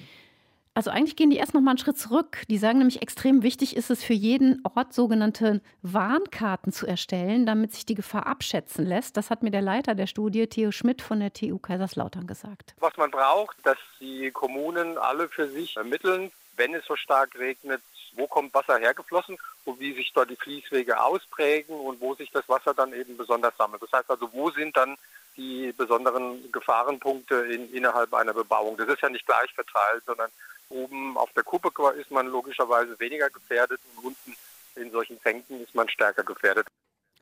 Also 0.74 0.92
eigentlich 0.92 1.16
gehen 1.16 1.30
die 1.30 1.38
erst 1.38 1.54
noch 1.54 1.62
mal 1.62 1.72
einen 1.72 1.78
Schritt 1.78 1.98
zurück. 1.98 2.44
Die 2.48 2.58
sagen 2.58 2.78
nämlich, 2.78 3.02
extrem 3.02 3.44
wichtig 3.44 3.76
ist 3.76 3.90
es 3.90 4.04
für 4.04 4.14
jeden 4.14 4.62
Ort, 4.64 4.94
sogenannte 4.94 5.62
Warnkarten 5.82 6.72
zu 6.72 6.88
erstellen, 6.88 7.46
damit 7.46 7.74
sich 7.74 7.86
die 7.86 7.96
Gefahr 7.96 8.28
abschätzen 8.28 8.86
lässt. 8.86 9.18
Das 9.18 9.30
hat 9.30 9.44
mir 9.44 9.52
der 9.52 9.62
Leiter 9.62 9.96
der 9.96 10.08
Studie, 10.08 10.48
Theo 10.48 10.72
Schmidt 10.72 11.02
von 11.02 11.20
der 11.20 11.34
TU 11.34 11.58
Kaiserslautern, 11.58 12.28
gesagt. 12.28 12.76
Was 12.80 12.96
man 12.98 13.12
braucht, 13.12 13.58
dass 13.64 13.78
die 14.00 14.32
Kommunen 14.32 14.98
alle 14.98 15.28
für 15.28 15.50
sich 15.50 15.76
ermitteln, 15.76 16.32
wenn 16.56 16.74
es 16.74 16.86
so 16.86 16.96
stark 16.96 17.38
regnet, 17.38 17.82
wo 18.14 18.28
kommt 18.28 18.54
Wasser 18.54 18.78
hergeflossen 18.78 19.38
und 19.66 19.80
wie 19.80 19.94
sich 19.94 20.12
dort 20.14 20.30
die 20.30 20.36
Fließwege 20.36 21.02
ausprägen 21.02 21.76
und 21.76 22.00
wo 22.02 22.16
sich 22.16 22.32
das 22.32 22.48
Wasser 22.48 22.74
dann 22.74 22.94
eben 22.94 23.18
besonders 23.18 23.56
sammelt. 23.58 23.82
Das 23.82 23.92
heißt 23.92 24.10
also, 24.10 24.32
wo 24.34 24.50
sind 24.52 24.76
dann 24.76 24.98
die 25.38 25.74
besonderen 25.78 26.52
Gefahrenpunkte 26.52 27.36
in, 27.36 27.74
innerhalb 27.74 28.14
einer 28.14 28.34
Bebauung. 28.34 28.76
Das 28.78 28.90
ist 28.90 29.02
ja 29.02 29.10
nicht 29.10 29.26
gleich 29.26 29.52
verteilt, 29.54 30.04
sondern 30.06 30.30
oben 30.70 31.18
auf 31.18 31.32
der 31.34 31.44
Kuppe 31.44 31.72
ist 32.00 32.12
man 32.12 32.28
logischerweise 32.28 33.00
weniger 33.00 33.30
gefährdet 33.30 33.80
und 33.96 34.06
unten 34.06 34.36
in 34.76 34.92
solchen 34.92 35.20
Senken 35.20 35.62
ist 35.62 35.76
man 35.76 35.90
stärker 35.90 36.24
gefährdet. 36.24 36.68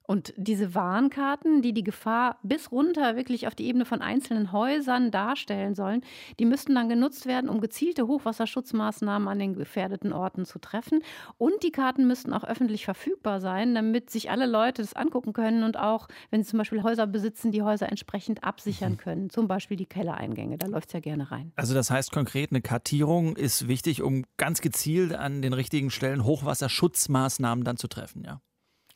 Und 0.07 0.33
diese 0.37 0.73
Warnkarten, 0.73 1.61
die 1.61 1.73
die 1.73 1.83
Gefahr 1.83 2.39
bis 2.41 2.71
runter 2.71 3.17
wirklich 3.17 3.45
auf 3.45 3.55
die 3.55 3.67
Ebene 3.67 3.83
von 3.83 4.01
einzelnen 4.01 4.53
Häusern 4.53 5.11
darstellen 5.11 5.75
sollen, 5.75 6.01
die 6.39 6.45
müssten 6.45 6.73
dann 6.75 6.87
genutzt 6.87 7.25
werden, 7.25 7.49
um 7.49 7.59
gezielte 7.59 8.07
Hochwasserschutzmaßnahmen 8.07 9.27
an 9.27 9.37
den 9.37 9.53
gefährdeten 9.53 10.13
Orten 10.13 10.45
zu 10.45 10.59
treffen. 10.59 11.03
Und 11.37 11.61
die 11.61 11.73
Karten 11.73 12.07
müssten 12.07 12.31
auch 12.31 12.45
öffentlich 12.45 12.85
verfügbar 12.85 13.41
sein, 13.41 13.75
damit 13.75 14.09
sich 14.09 14.31
alle 14.31 14.45
Leute 14.45 14.81
das 14.81 14.93
angucken 14.93 15.33
können 15.33 15.63
und 15.63 15.77
auch, 15.77 16.07
wenn 16.31 16.41
sie 16.41 16.49
zum 16.49 16.59
Beispiel 16.59 16.83
Häuser 16.83 17.05
besitzen, 17.05 17.51
die 17.51 17.61
Häuser 17.61 17.89
entsprechend 17.89 18.45
absichern 18.45 18.93
mhm. 18.93 18.97
können. 18.97 19.29
Zum 19.29 19.49
Beispiel 19.49 19.75
die 19.75 19.87
Kellereingänge, 19.87 20.57
da 20.57 20.67
läuft 20.67 20.87
es 20.87 20.93
ja 20.93 21.01
gerne 21.01 21.29
rein. 21.31 21.51
Also 21.57 21.73
das 21.73 21.91
heißt 21.91 22.13
konkret, 22.13 22.51
eine 22.51 22.61
Kartierung 22.61 23.35
ist 23.35 23.67
wichtig, 23.67 24.01
um 24.01 24.23
ganz 24.37 24.61
gezielt 24.61 25.13
an 25.13 25.41
den 25.41 25.51
richtigen 25.51 25.89
Stellen 25.89 26.23
Hochwasserschutzmaßnahmen 26.23 27.65
dann 27.65 27.75
zu 27.75 27.89
treffen, 27.89 28.23
ja? 28.23 28.39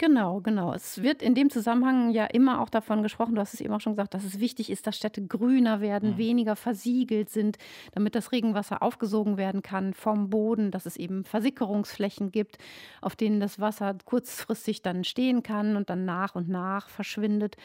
Genau, 0.02 0.42
genau. 0.42 0.74
Es 0.74 1.04
wird 1.04 1.22
in 1.22 1.36
dem 1.36 1.52
Zusammenhang 1.52 2.10
ja 2.10 2.26
immer 2.26 2.60
auch 2.60 2.70
davon 2.70 3.04
gesprochen, 3.04 3.36
du 3.36 3.42
hast 3.42 3.54
es 3.54 3.62
eben 3.62 3.72
auch 3.72 3.82
schon 3.82 3.94
gesagt, 3.94 4.16
dass 4.16 4.24
es 4.24 4.40
wichtig 4.40 4.72
ist, 4.72 4.88
dass 4.88 4.98
Städte 4.98 5.24
grüner 5.24 5.80
werden, 5.80 6.14
mhm. 6.14 6.18
weniger 6.18 6.56
versiegelt 6.56 7.30
sind, 7.30 7.60
damit 7.92 8.16
das 8.16 8.32
Regenwasser 8.32 8.82
aufgesogen 8.82 9.38
werden 9.38 9.62
kann 9.62 9.94
vom 9.94 10.32
Boden, 10.32 10.72
dass 10.72 10.88
es 10.88 10.98
eben 10.98 11.24
Versickerungsflächen 11.24 12.32
gibt, 12.32 12.58
auf 13.00 13.16
denen 13.16 13.40
das 13.40 13.60
Wasser 13.60 13.96
kurzfristig 14.04 14.82
dann 14.82 15.04
stehen 15.04 15.44
kann 15.44 15.76
und 15.76 15.92
dann 15.92 16.04
nach 16.04 16.34
und 16.34 16.50
nach 16.50 16.90
verschwindet. 16.90 17.56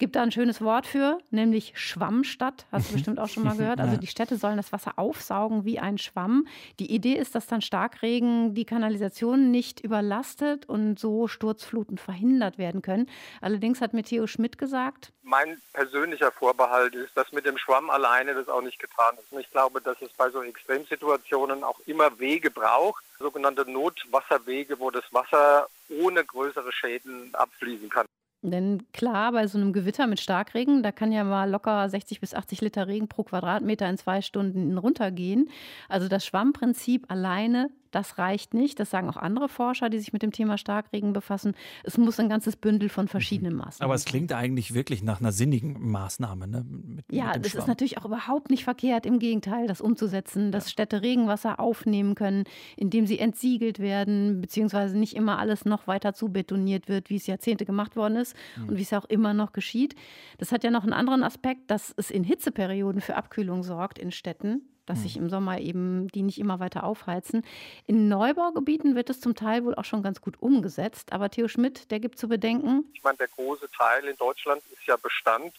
Gibt 0.00 0.16
da 0.16 0.22
ein 0.22 0.32
schönes 0.32 0.62
Wort 0.62 0.86
für, 0.86 1.18
nämlich 1.30 1.74
Schwammstadt. 1.76 2.64
Hast 2.72 2.88
du 2.88 2.94
bestimmt 2.94 3.20
auch 3.20 3.28
schon 3.28 3.44
mal 3.44 3.54
gehört. 3.58 3.80
Also 3.80 3.98
die 3.98 4.06
Städte 4.06 4.36
sollen 4.36 4.56
das 4.56 4.72
Wasser 4.72 4.94
aufsaugen 4.96 5.66
wie 5.66 5.78
ein 5.78 5.98
Schwamm. 5.98 6.48
Die 6.78 6.90
Idee 6.90 7.16
ist, 7.16 7.34
dass 7.34 7.46
dann 7.46 7.60
Starkregen 7.60 8.54
die 8.54 8.64
Kanalisation 8.64 9.50
nicht 9.50 9.80
überlastet 9.80 10.66
und 10.66 10.98
so 10.98 11.28
Sturzfluten 11.28 11.98
verhindert 11.98 12.56
werden 12.56 12.80
können. 12.80 13.10
Allerdings 13.42 13.82
hat 13.82 13.92
mir 13.92 14.02
Theo 14.02 14.26
Schmidt 14.26 14.56
gesagt, 14.56 15.12
mein 15.22 15.60
persönlicher 15.74 16.32
Vorbehalt 16.32 16.94
ist, 16.94 17.14
dass 17.14 17.30
mit 17.32 17.44
dem 17.44 17.58
Schwamm 17.58 17.90
alleine 17.90 18.32
das 18.32 18.48
auch 18.48 18.62
nicht 18.62 18.78
getan 18.78 19.16
ist. 19.18 19.30
Und 19.30 19.40
ich 19.40 19.50
glaube, 19.50 19.82
dass 19.82 20.00
es 20.00 20.10
bei 20.14 20.30
so 20.30 20.42
Extremsituationen 20.42 21.62
auch 21.62 21.78
immer 21.84 22.18
Wege 22.18 22.50
braucht, 22.50 23.04
sogenannte 23.18 23.70
Notwasserwege, 23.70 24.80
wo 24.80 24.90
das 24.90 25.04
Wasser 25.12 25.68
ohne 25.90 26.24
größere 26.24 26.72
Schäden 26.72 27.34
abfließen 27.34 27.90
kann. 27.90 28.06
Denn 28.42 28.84
klar, 28.92 29.32
bei 29.32 29.46
so 29.46 29.58
einem 29.58 29.72
Gewitter 29.72 30.06
mit 30.06 30.18
Starkregen, 30.18 30.82
da 30.82 30.92
kann 30.92 31.12
ja 31.12 31.24
mal 31.24 31.50
locker 31.50 31.88
60 31.88 32.20
bis 32.20 32.34
80 32.34 32.62
Liter 32.62 32.88
Regen 32.88 33.06
pro 33.06 33.22
Quadratmeter 33.22 33.88
in 33.88 33.98
zwei 33.98 34.22
Stunden 34.22 34.78
runtergehen. 34.78 35.50
Also 35.88 36.08
das 36.08 36.24
Schwammprinzip 36.24 37.10
alleine 37.10 37.70
das 37.90 38.18
reicht 38.18 38.54
nicht. 38.54 38.80
Das 38.80 38.90
sagen 38.90 39.08
auch 39.08 39.16
andere 39.16 39.48
Forscher, 39.48 39.90
die 39.90 39.98
sich 39.98 40.12
mit 40.12 40.22
dem 40.22 40.32
Thema 40.32 40.58
Starkregen 40.58 41.12
befassen. 41.12 41.54
Es 41.84 41.98
muss 41.98 42.20
ein 42.20 42.28
ganzes 42.28 42.56
Bündel 42.56 42.88
von 42.88 43.08
verschiedenen 43.08 43.54
Maßnahmen. 43.54 43.84
Aber 43.84 43.94
es 43.94 44.04
klingt 44.04 44.32
eigentlich 44.32 44.74
wirklich 44.74 45.02
nach 45.02 45.20
einer 45.20 45.32
sinnigen 45.32 45.90
Maßnahme. 45.90 46.46
Ne? 46.46 46.64
Mit, 46.68 47.04
ja, 47.10 47.32
mit 47.34 47.44
das 47.44 47.54
ist 47.54 47.68
natürlich 47.68 47.98
auch 47.98 48.04
überhaupt 48.04 48.50
nicht 48.50 48.64
verkehrt, 48.64 49.06
im 49.06 49.18
Gegenteil, 49.18 49.66
das 49.66 49.80
umzusetzen, 49.80 50.52
dass 50.52 50.66
ja. 50.66 50.70
Städte 50.70 51.02
Regenwasser 51.02 51.60
aufnehmen 51.60 52.14
können, 52.14 52.44
indem 52.76 53.06
sie 53.06 53.18
entsiegelt 53.18 53.78
werden, 53.78 54.40
beziehungsweise 54.40 54.98
nicht 54.98 55.16
immer 55.16 55.38
alles 55.38 55.64
noch 55.64 55.86
weiter 55.86 56.14
zu 56.14 56.28
betoniert 56.28 56.88
wird, 56.88 57.10
wie 57.10 57.16
es 57.16 57.26
Jahrzehnte 57.26 57.64
gemacht 57.64 57.96
worden 57.96 58.16
ist 58.16 58.36
mhm. 58.56 58.68
und 58.68 58.76
wie 58.78 58.82
es 58.82 58.90
ja 58.90 59.00
auch 59.00 59.08
immer 59.08 59.34
noch 59.34 59.52
geschieht. 59.52 59.94
Das 60.38 60.52
hat 60.52 60.64
ja 60.64 60.70
noch 60.70 60.84
einen 60.84 60.92
anderen 60.92 61.22
Aspekt, 61.22 61.70
dass 61.70 61.92
es 61.96 62.10
in 62.10 62.24
Hitzeperioden 62.24 63.00
für 63.00 63.16
Abkühlung 63.16 63.62
sorgt 63.62 63.98
in 63.98 64.10
Städten 64.12 64.62
dass 64.90 65.02
sich 65.02 65.16
im 65.16 65.30
Sommer 65.30 65.60
eben 65.60 66.08
die 66.08 66.22
nicht 66.22 66.38
immer 66.38 66.58
weiter 66.58 66.82
aufheizen. 66.82 67.46
In 67.86 68.08
Neubaugebieten 68.08 68.96
wird 68.96 69.08
es 69.08 69.20
zum 69.20 69.36
Teil 69.36 69.64
wohl 69.64 69.76
auch 69.76 69.84
schon 69.84 70.02
ganz 70.02 70.20
gut 70.20 70.34
umgesetzt. 70.40 71.12
Aber 71.12 71.30
Theo 71.30 71.46
Schmidt, 71.46 71.90
der 71.92 72.00
gibt 72.00 72.18
zu 72.18 72.28
bedenken. 72.28 72.84
Ich 72.92 73.04
meine, 73.04 73.16
der 73.16 73.28
große 73.28 73.70
Teil 73.70 74.04
in 74.08 74.16
Deutschland 74.16 74.62
ist 74.72 74.84
ja 74.86 74.96
Bestand. 74.96 75.54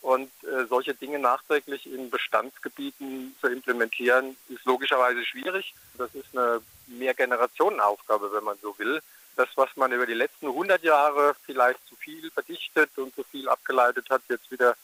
Und 0.00 0.30
äh, 0.42 0.66
solche 0.68 0.94
Dinge 0.94 1.20
nachträglich 1.20 1.86
in 1.86 2.10
Bestandsgebieten 2.10 3.36
zu 3.40 3.46
implementieren, 3.46 4.36
ist 4.48 4.64
logischerweise 4.64 5.24
schwierig. 5.24 5.74
Das 5.96 6.12
ist 6.16 6.36
eine 6.36 6.60
Mehrgenerationenaufgabe, 6.88 8.32
wenn 8.32 8.42
man 8.42 8.58
so 8.60 8.76
will. 8.78 9.00
Das, 9.36 9.48
was 9.54 9.68
man 9.76 9.92
über 9.92 10.04
die 10.04 10.14
letzten 10.14 10.48
100 10.48 10.82
Jahre 10.82 11.36
vielleicht 11.46 11.86
zu 11.86 11.94
viel 11.94 12.32
verdichtet 12.32 12.90
und 12.96 13.14
zu 13.14 13.22
viel 13.22 13.48
abgeleitet 13.48 14.10
hat, 14.10 14.22
jetzt 14.28 14.50
wieder 14.50 14.74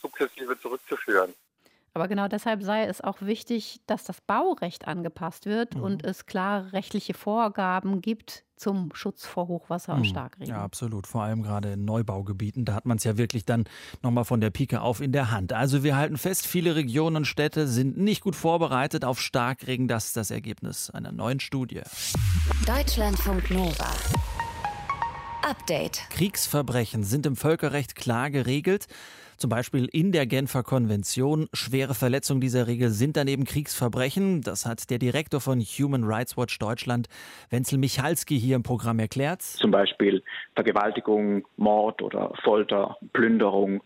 sukzessive 0.00 0.58
zurückzuführen. 0.60 1.34
Aber 1.92 2.06
genau 2.06 2.28
deshalb 2.28 2.62
sei 2.62 2.84
es 2.84 3.00
auch 3.00 3.20
wichtig, 3.20 3.80
dass 3.86 4.04
das 4.04 4.20
Baurecht 4.20 4.86
angepasst 4.86 5.46
wird 5.46 5.74
mhm. 5.74 5.82
und 5.82 6.04
es 6.04 6.26
klare 6.26 6.72
rechtliche 6.72 7.14
Vorgaben 7.14 8.00
gibt 8.00 8.44
zum 8.56 8.90
Schutz 8.94 9.24
vor 9.24 9.48
Hochwasser 9.48 9.94
und 9.94 10.00
mhm. 10.00 10.04
Starkregen. 10.04 10.54
Ja, 10.54 10.62
absolut. 10.62 11.06
Vor 11.06 11.22
allem 11.22 11.42
gerade 11.42 11.72
in 11.72 11.84
Neubaugebieten. 11.84 12.64
Da 12.64 12.74
hat 12.74 12.86
man 12.86 12.98
es 12.98 13.04
ja 13.04 13.16
wirklich 13.16 13.44
dann 13.44 13.64
nochmal 14.02 14.24
von 14.24 14.40
der 14.40 14.50
Pike 14.50 14.82
auf 14.82 15.00
in 15.00 15.12
der 15.12 15.30
Hand. 15.30 15.52
Also 15.52 15.82
wir 15.82 15.96
halten 15.96 16.18
fest, 16.18 16.46
viele 16.46 16.76
Regionen 16.76 17.16
und 17.16 17.24
Städte 17.24 17.66
sind 17.66 17.96
nicht 17.96 18.20
gut 18.20 18.36
vorbereitet 18.36 19.04
auf 19.04 19.20
Starkregen. 19.20 19.88
Das 19.88 20.06
ist 20.06 20.16
das 20.16 20.30
Ergebnis 20.30 20.90
einer 20.90 21.10
neuen 21.10 21.40
Studie. 21.40 21.80
Deutschlandfunk 22.66 23.50
Nova. 23.50 23.90
Update. 25.42 26.02
Kriegsverbrechen 26.10 27.02
sind 27.02 27.24
im 27.26 27.34
Völkerrecht 27.34 27.94
klar 27.94 28.30
geregelt. 28.30 28.86
Zum 29.40 29.48
Beispiel 29.48 29.88
in 29.90 30.12
der 30.12 30.26
Genfer 30.26 30.62
Konvention. 30.62 31.48
Schwere 31.54 31.94
Verletzungen 31.94 32.42
dieser 32.42 32.66
Regel 32.66 32.90
sind 32.90 33.16
daneben 33.16 33.44
Kriegsverbrechen. 33.44 34.42
Das 34.42 34.66
hat 34.66 34.90
der 34.90 34.98
Direktor 34.98 35.40
von 35.40 35.60
Human 35.60 36.04
Rights 36.04 36.36
Watch 36.36 36.58
Deutschland, 36.58 37.08
Wenzel 37.48 37.78
Michalski, 37.78 38.38
hier 38.38 38.54
im 38.56 38.62
Programm 38.62 38.98
erklärt. 38.98 39.40
Zum 39.40 39.70
Beispiel 39.70 40.22
Vergewaltigung, 40.54 41.46
Mord 41.56 42.02
oder 42.02 42.34
Folter, 42.44 42.98
Plünderung, 43.14 43.82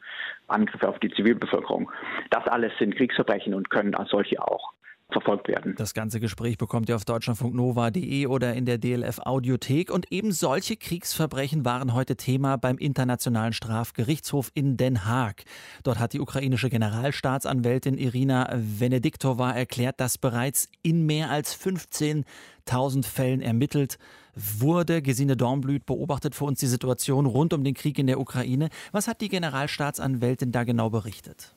Angriffe 0.49 0.89
auf 0.89 0.99
die 0.99 1.11
Zivilbevölkerung. 1.11 1.89
Das 2.31 2.45
alles 2.49 2.73
sind 2.81 2.97
Kriegsverbrechen 2.97 3.55
und 3.55 3.71
können 3.71 3.95
als 3.95 4.11
solche 4.11 4.43
auch 4.43 4.73
verfolgt 5.11 5.49
werden. 5.49 5.75
Das 5.77 5.95
ganze 5.95 6.21
Gespräch 6.21 6.59
bekommt 6.59 6.89
ihr 6.89 6.97
auf 6.97 7.05
deutschlandfunknova.de 7.05 8.27
oder 8.27 8.55
in 8.55 8.67
der 8.67 8.79
DLF 8.79 9.21
Audiothek. 9.21 9.91
Und 9.91 10.11
eben 10.11 10.33
solche 10.33 10.77
Kriegsverbrechen 10.77 11.65
waren 11.65 11.95
heute 11.95 12.17
Thema 12.17 12.57
beim 12.57 12.79
Internationalen 12.79 13.53
Strafgerichtshof 13.53 14.51
in 14.55 14.77
Den 14.77 15.07
Haag. 15.07 15.45
Dort 15.83 15.99
hat 15.99 16.13
die 16.13 16.21
ukrainische 16.21 16.71
Generalstaatsanwältin 16.71 17.99
Irina 17.99 18.51
Venediktova 18.55 19.53
erklärt, 19.53 20.01
dass 20.01 20.19
bereits 20.19 20.69
in 20.83 21.07
mehr 21.07 21.31
als 21.31 21.57
15.000 21.57 23.05
Fällen 23.05 23.41
ermittelt 23.41 23.99
wurde. 24.35 25.03
Gesine 25.03 25.37
Dornblüt 25.37 25.87
beobachtet 25.87 26.35
für 26.35 26.45
uns 26.45 26.61
die 26.61 26.67
Situation 26.67 27.27
rund 27.27 27.53
um 27.53 27.63
den 27.63 27.75
Krieg 27.75 27.99
in 27.99 28.07
der 28.07 28.19
Ukraine. 28.19 28.69
Was 28.91 29.07
hat 29.07 29.21
die 29.21 29.29
Generalstaatsanwältin 29.29 30.51
da 30.51 30.65
genau 30.65 30.91
berichtet? 30.91 31.55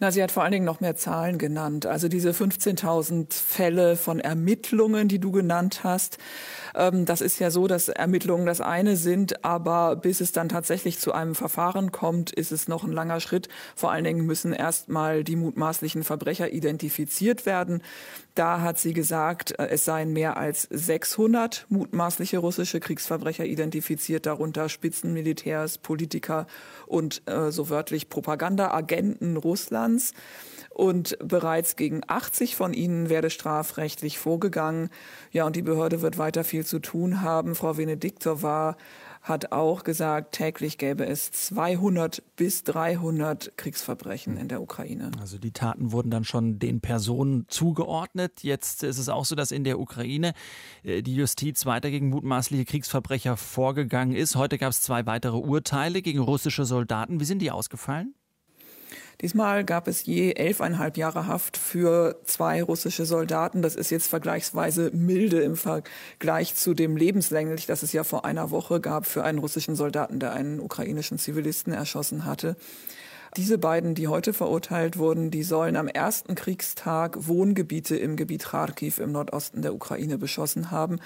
Na, 0.00 0.12
sie 0.12 0.22
hat 0.22 0.30
vor 0.30 0.44
allen 0.44 0.52
Dingen 0.52 0.64
noch 0.64 0.80
mehr 0.80 0.94
Zahlen 0.94 1.38
genannt. 1.38 1.84
Also 1.84 2.06
diese 2.06 2.30
15.000 2.30 3.32
Fälle 3.34 3.96
von 3.96 4.20
Ermittlungen, 4.20 5.08
die 5.08 5.18
du 5.18 5.32
genannt 5.32 5.80
hast. 5.82 6.18
Ähm, 6.76 7.04
das 7.04 7.20
ist 7.20 7.40
ja 7.40 7.50
so, 7.50 7.66
dass 7.66 7.88
Ermittlungen 7.88 8.46
das 8.46 8.60
eine 8.60 8.96
sind, 8.96 9.44
aber 9.44 9.96
bis 9.96 10.20
es 10.20 10.30
dann 10.30 10.48
tatsächlich 10.48 11.00
zu 11.00 11.12
einem 11.12 11.34
Verfahren 11.34 11.90
kommt, 11.90 12.30
ist 12.30 12.52
es 12.52 12.68
noch 12.68 12.84
ein 12.84 12.92
langer 12.92 13.18
Schritt. 13.18 13.48
Vor 13.74 13.90
allen 13.90 14.04
Dingen 14.04 14.24
müssen 14.24 14.52
erstmal 14.52 15.24
die 15.24 15.34
mutmaßlichen 15.34 16.04
Verbrecher 16.04 16.52
identifiziert 16.52 17.44
werden. 17.44 17.82
Da 18.38 18.60
hat 18.60 18.78
sie 18.78 18.92
gesagt, 18.92 19.58
äh, 19.58 19.66
es 19.66 19.84
seien 19.84 20.12
mehr 20.12 20.36
als 20.36 20.68
600 20.70 21.66
mutmaßliche 21.70 22.38
russische 22.38 22.78
Kriegsverbrecher 22.78 23.44
identifiziert, 23.44 24.26
darunter 24.26 24.68
Spitzenmilitärs, 24.68 25.78
Politiker 25.78 26.46
und 26.86 27.22
äh, 27.26 27.50
so 27.50 27.68
wörtlich 27.68 28.08
Propagandaagenten 28.08 29.36
Russlands. 29.38 30.14
Und 30.70 31.18
bereits 31.20 31.74
gegen 31.74 32.02
80 32.06 32.54
von 32.54 32.74
ihnen 32.74 33.08
werde 33.08 33.30
strafrechtlich 33.30 34.20
vorgegangen. 34.20 34.90
Ja, 35.32 35.44
und 35.44 35.56
die 35.56 35.62
Behörde 35.62 36.00
wird 36.02 36.18
weiter 36.18 36.44
viel 36.44 36.64
zu 36.64 36.78
tun 36.78 37.22
haben. 37.22 37.56
Frau 37.56 37.76
Venediktova 37.76 38.76
hat 39.22 39.52
auch 39.52 39.84
gesagt, 39.84 40.32
täglich 40.32 40.78
gäbe 40.78 41.06
es 41.06 41.30
200 41.30 42.22
bis 42.36 42.64
300 42.64 43.56
Kriegsverbrechen 43.56 44.36
in 44.36 44.48
der 44.48 44.62
Ukraine. 44.62 45.10
Also 45.20 45.38
die 45.38 45.52
Taten 45.52 45.92
wurden 45.92 46.10
dann 46.10 46.24
schon 46.24 46.58
den 46.58 46.80
Personen 46.80 47.46
zugeordnet. 47.48 48.42
Jetzt 48.42 48.82
ist 48.82 48.98
es 48.98 49.08
auch 49.08 49.24
so, 49.24 49.34
dass 49.34 49.50
in 49.50 49.64
der 49.64 49.78
Ukraine 49.78 50.32
äh, 50.82 51.02
die 51.02 51.14
Justiz 51.14 51.66
weiter 51.66 51.90
gegen 51.90 52.08
mutmaßliche 52.08 52.64
Kriegsverbrecher 52.64 53.36
vorgegangen 53.36 54.14
ist. 54.14 54.36
Heute 54.36 54.58
gab 54.58 54.70
es 54.70 54.80
zwei 54.80 55.06
weitere 55.06 55.36
Urteile 55.36 56.02
gegen 56.02 56.20
russische 56.20 56.64
Soldaten. 56.64 57.20
Wie 57.20 57.24
sind 57.24 57.40
die 57.40 57.50
ausgefallen? 57.50 58.14
Diesmal 59.20 59.64
gab 59.64 59.88
es 59.88 60.06
je 60.06 60.32
elfeinhalb 60.34 60.96
Jahre 60.96 61.26
Haft 61.26 61.56
für 61.56 62.20
zwei 62.24 62.62
russische 62.62 63.04
Soldaten. 63.04 63.62
Das 63.62 63.74
ist 63.74 63.90
jetzt 63.90 64.06
vergleichsweise 64.06 64.92
milde 64.94 65.40
im 65.40 65.56
Vergleich 65.56 66.54
zu 66.54 66.72
dem 66.72 66.96
lebenslänglich, 66.96 67.66
das 67.66 67.82
es 67.82 67.92
ja 67.92 68.04
vor 68.04 68.24
einer 68.24 68.52
Woche 68.52 68.80
gab 68.80 69.06
für 69.06 69.24
einen 69.24 69.40
russischen 69.40 69.74
Soldaten, 69.74 70.20
der 70.20 70.34
einen 70.34 70.60
ukrainischen 70.60 71.18
Zivilisten 71.18 71.72
erschossen 71.72 72.24
hatte. 72.24 72.56
Diese 73.36 73.58
beiden, 73.58 73.94
die 73.94 74.08
heute 74.08 74.32
verurteilt 74.32 74.98
wurden, 74.98 75.30
die 75.30 75.42
sollen 75.42 75.76
am 75.76 75.86
ersten 75.86 76.34
Kriegstag 76.34 77.26
Wohngebiete 77.26 77.96
im 77.96 78.16
Gebiet 78.16 78.46
Kharkiv 78.46 78.98
im 78.98 79.12
Nordosten 79.12 79.62
der 79.62 79.74
Ukraine 79.74 80.18
beschossen 80.18 80.70
haben. 80.70 80.98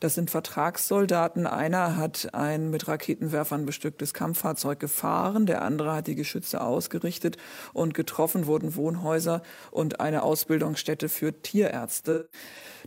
Das 0.00 0.14
sind 0.14 0.30
Vertragssoldaten. 0.30 1.46
Einer 1.46 1.96
hat 1.96 2.34
ein 2.34 2.70
mit 2.70 2.88
Raketenwerfern 2.88 3.64
bestücktes 3.64 4.12
Kampffahrzeug 4.12 4.80
gefahren, 4.80 5.46
der 5.46 5.62
andere 5.62 5.94
hat 5.94 6.08
die 6.08 6.16
Geschütze 6.16 6.60
ausgerichtet 6.60 7.36
und 7.72 7.94
getroffen 7.94 8.46
wurden 8.46 8.74
Wohnhäuser 8.74 9.42
und 9.70 10.00
eine 10.00 10.22
Ausbildungsstätte 10.22 11.08
für 11.08 11.42
Tierärzte. 11.42 12.28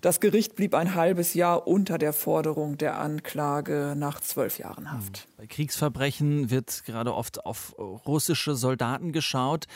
Das 0.01 0.20
Gericht 0.20 0.55
blieb 0.55 0.74
ein 0.74 0.96
halbes 0.96 1.36
Jahr 1.36 1.67
unter 1.67 2.00
der 2.00 2.12
Forderung 2.12 2.75
der 2.75 2.98
Anklage 2.98 3.93
nach 3.96 4.20
zwölf 4.20 4.58
Jahren 4.58 4.91
Haft. 4.91 5.27
Bei 5.37 5.46
Kriegsverbrechen 5.46 6.50
wird 6.50 6.83
gerade 6.85 7.14
oft 7.14 7.46
auf 7.46 7.75
russische 7.77 8.55
Soldaten 8.55 9.11
geschaut. 9.11 9.68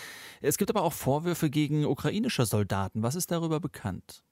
Es 0.41 0.57
gibt 0.57 0.71
aber 0.71 0.81
auch 0.81 0.93
Vorwürfe 0.93 1.51
gegen 1.51 1.85
ukrainische 1.85 2.47
Soldaten. 2.47 3.03
Was 3.03 3.13
ist 3.13 3.29
darüber 3.29 3.59
bekannt? 3.59 4.23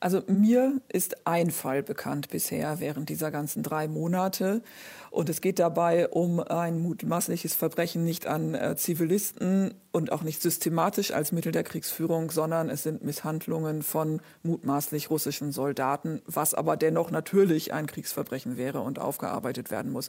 Also 0.00 0.22
mir 0.26 0.80
ist 0.88 1.28
ein 1.28 1.50
Fall 1.50 1.82
bekannt 1.82 2.30
bisher 2.30 2.80
während 2.80 3.10
dieser 3.10 3.30
ganzen 3.30 3.62
drei 3.62 3.88
Monate. 3.88 4.62
Und 5.10 5.28
es 5.28 5.42
geht 5.42 5.58
dabei 5.58 6.08
um 6.08 6.40
ein 6.40 6.80
mutmaßliches 6.80 7.54
Verbrechen 7.54 8.02
nicht 8.02 8.26
an 8.26 8.54
äh, 8.54 8.76
Zivilisten 8.76 9.74
und 9.92 10.10
auch 10.10 10.22
nicht 10.22 10.40
systematisch 10.40 11.12
als 11.12 11.32
Mittel 11.32 11.52
der 11.52 11.64
Kriegsführung, 11.64 12.30
sondern 12.30 12.70
es 12.70 12.82
sind 12.82 13.04
Misshandlungen 13.04 13.82
von 13.82 14.20
mutmaßlich 14.42 15.10
russischen 15.10 15.52
Soldaten, 15.52 16.22
was 16.26 16.54
aber 16.54 16.78
dennoch 16.78 17.10
natürlich 17.10 17.74
ein 17.74 17.86
Kriegsverbrechen 17.86 18.56
wäre 18.56 18.80
und 18.80 18.98
aufgearbeitet 18.98 19.70
werden 19.70 19.92
muss. 19.92 20.08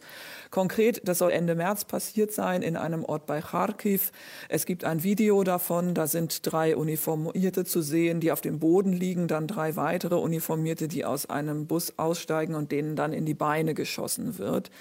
Konkret, 0.51 1.01
das 1.07 1.17
soll 1.17 1.31
Ende 1.31 1.55
März 1.55 1.83
passiert 1.83 2.31
sein 2.31 2.61
in 2.61 2.77
einem 2.77 3.03
Ort 3.03 3.25
bei 3.25 3.41
Kharkiv. 3.41 4.13
Es 4.47 4.65
gibt 4.65 4.85
ein 4.85 5.03
Video 5.03 5.43
davon, 5.43 5.93
da 5.93 6.07
sind 6.07 6.49
drei 6.49 6.77
Uniformierte 6.77 7.65
zu 7.65 7.81
sehen, 7.81 8.21
die 8.21 8.31
auf 8.31 8.39
dem 8.39 8.59
Boden 8.59 8.93
liegen, 8.93 9.27
dann 9.27 9.47
drei 9.47 9.75
weitere 9.75 10.15
Uniformierte, 10.15 10.87
die 10.87 11.03
aus 11.03 11.25
einem 11.29 11.67
Bus 11.67 11.93
aussteigen 11.97 12.55
und 12.55 12.71
denen 12.71 12.95
dann 12.95 13.11
in 13.11 13.25
die 13.25 13.33
Beine 13.33 13.73
geschossen 13.73 14.37
wird. 14.37 14.71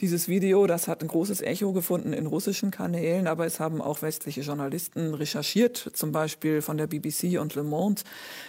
Dieses 0.00 0.28
Video, 0.28 0.66
das 0.66 0.88
hat 0.88 1.00
ein 1.00 1.08
großes 1.08 1.40
Echo 1.40 1.72
gefunden 1.72 2.12
in 2.12 2.26
russischen 2.26 2.70
Kanälen, 2.70 3.26
aber 3.26 3.46
es 3.46 3.60
haben 3.60 3.80
auch 3.80 4.02
westliche 4.02 4.42
Journalisten 4.42 5.14
recherchiert, 5.14 5.90
zum 5.94 6.12
Beispiel 6.12 6.60
von 6.60 6.76
der 6.76 6.86
BBC 6.86 7.40
und 7.40 7.54
Le 7.54 7.62
Monde. 7.62 8.02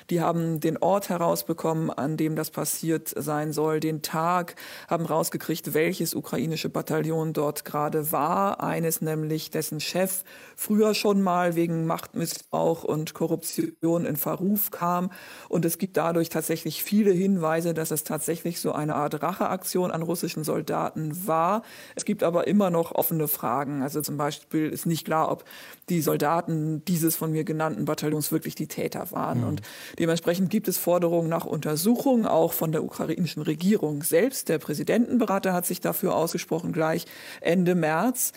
Die 0.10 0.20
haben 0.20 0.60
den 0.60 0.76
Ort 0.76 1.08
herausbekommen, 1.08 1.90
an 1.90 2.18
dem 2.18 2.36
das 2.36 2.52
passiert 2.52 3.14
sein 3.16 3.54
soll, 3.54 3.80
den 3.80 4.02
Tag, 4.02 4.56
haben 4.90 5.06
rausgekriegt, 5.06 5.74
welches 5.74 6.16
ukrainische 6.16 6.68
Bataillon 6.68 7.32
dort 7.32 7.64
gerade 7.64 8.12
war. 8.12 8.62
Eines 8.62 9.00
nämlich, 9.00 9.50
dessen 9.50 9.80
Chef 9.80 10.26
früher 10.58 10.94
schon 10.96 11.22
mal 11.22 11.56
wegen 11.56 11.86
Machtmissbrauch 11.86 12.84
und 12.84 13.14
Korruption 13.14 14.06
in 14.06 14.18
Verruf 14.18 14.70
kam. 14.72 15.14
Und 15.48 15.64
es 15.64 15.78
gibt 15.78 15.96
dadurch 15.96 16.28
tatsächlich 16.28 16.84
viele 16.84 17.12
Hinweise, 17.12 17.74
dass 17.74 17.92
es 17.92 18.04
tatsächlich 18.04 18.60
so 18.60 18.74
eine 18.74 18.96
Art 18.96 19.24
Racheaktion 19.24 19.92
an 19.92 20.02
russischen 20.02 20.44
Soldaten 20.44 21.26
war 21.26 21.37
war. 21.38 21.62
Es 21.96 22.04
gibt 22.04 22.24
aber 22.24 22.48
immer 22.48 22.70
noch 22.72 22.94
offene 22.94 23.28
Fragen. 23.28 23.84
Also 23.84 24.02
zum 24.02 24.18
Beispiel 24.18 24.70
ist 24.70 24.86
nicht 24.88 25.06
klar, 25.06 25.32
ob 25.32 25.44
die 25.90 26.02
Soldaten 26.02 26.84
dieses 26.86 27.16
von 27.16 27.32
mir 27.32 27.44
genannten 27.44 27.86
Bataillons 27.86 28.32
wirklich 28.32 28.56
die 28.56 28.68
Täter 28.68 29.12
waren. 29.12 29.42
Mhm. 29.42 29.48
Und 29.48 29.62
dementsprechend 30.00 30.50
gibt 30.50 30.68
es 30.68 30.78
Forderungen 30.78 31.30
nach 31.30 31.46
Untersuchung, 31.46 32.26
auch 32.26 32.54
von 32.54 32.72
der 32.72 32.84
ukrainischen 32.84 33.44
Regierung 33.44 34.04
selbst. 34.04 34.50
Der 34.50 34.58
Präsidentenberater 34.58 35.54
hat 35.54 35.66
sich 35.66 35.80
dafür 35.80 36.16
ausgesprochen, 36.16 36.74
gleich 36.74 37.06
Ende 37.40 37.76
März. 37.76 38.34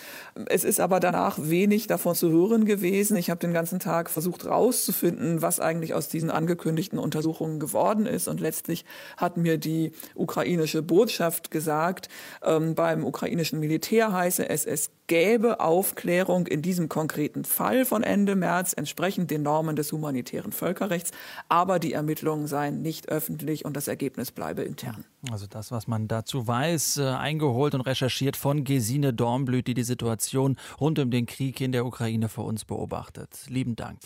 Es 0.46 0.64
ist 0.64 0.78
aber 0.78 1.00
danach 1.00 1.38
wenig 1.40 1.86
davon 1.86 2.14
zu 2.14 2.30
hören 2.30 2.66
gewesen. 2.66 3.16
Ich 3.16 3.30
habe 3.30 3.40
den 3.40 3.54
ganzen 3.54 3.80
Tag 3.80 4.10
versucht 4.10 4.44
herauszufinden, 4.44 5.42
was 5.42 5.58
eigentlich 5.58 5.94
aus 5.94 6.08
diesen 6.08 6.30
angekündigten 6.30 6.98
Untersuchungen 6.98 7.58
geworden 7.58 8.06
ist. 8.06 8.28
Und 8.28 8.40
letztlich 8.40 8.84
hat 9.16 9.38
mir 9.38 9.56
die 9.56 9.92
ukrainische 10.14 10.82
Botschaft 10.82 11.50
gesagt, 11.50 12.08
ähm, 12.42 12.74
beim 12.90 13.04
ukrainischen 13.04 13.60
Militär 13.60 14.12
heiße 14.12 14.48
es, 14.48 14.64
es 14.64 14.90
gäbe 15.06 15.60
Aufklärung 15.60 16.48
in 16.48 16.60
diesem 16.60 16.88
konkreten 16.88 17.44
Fall 17.44 17.84
von 17.84 18.02
Ende 18.02 18.34
März 18.34 18.72
entsprechend 18.76 19.30
den 19.30 19.44
Normen 19.44 19.76
des 19.76 19.92
humanitären 19.92 20.50
Völkerrechts, 20.50 21.12
aber 21.48 21.78
die 21.78 21.92
Ermittlungen 21.92 22.48
seien 22.48 22.82
nicht 22.82 23.08
öffentlich 23.08 23.64
und 23.64 23.76
das 23.76 23.86
Ergebnis 23.86 24.32
bleibe 24.32 24.62
intern. 24.62 25.04
Also 25.30 25.46
das, 25.46 25.70
was 25.70 25.86
man 25.86 26.08
dazu 26.08 26.48
weiß, 26.48 26.96
äh, 26.96 27.04
eingeholt 27.04 27.76
und 27.76 27.82
recherchiert 27.82 28.36
von 28.36 28.64
Gesine 28.64 29.12
Dornblüt, 29.12 29.68
die 29.68 29.74
die 29.74 29.84
Situation 29.84 30.56
rund 30.80 30.98
um 30.98 31.12
den 31.12 31.26
Krieg 31.26 31.60
in 31.60 31.70
der 31.70 31.86
Ukraine 31.86 32.28
für 32.28 32.42
uns 32.42 32.64
beobachtet. 32.64 33.30
Lieben 33.46 33.76
Dank. 33.76 34.00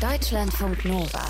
Deutschlandfunk 0.00 0.82
Nova. 0.86 1.26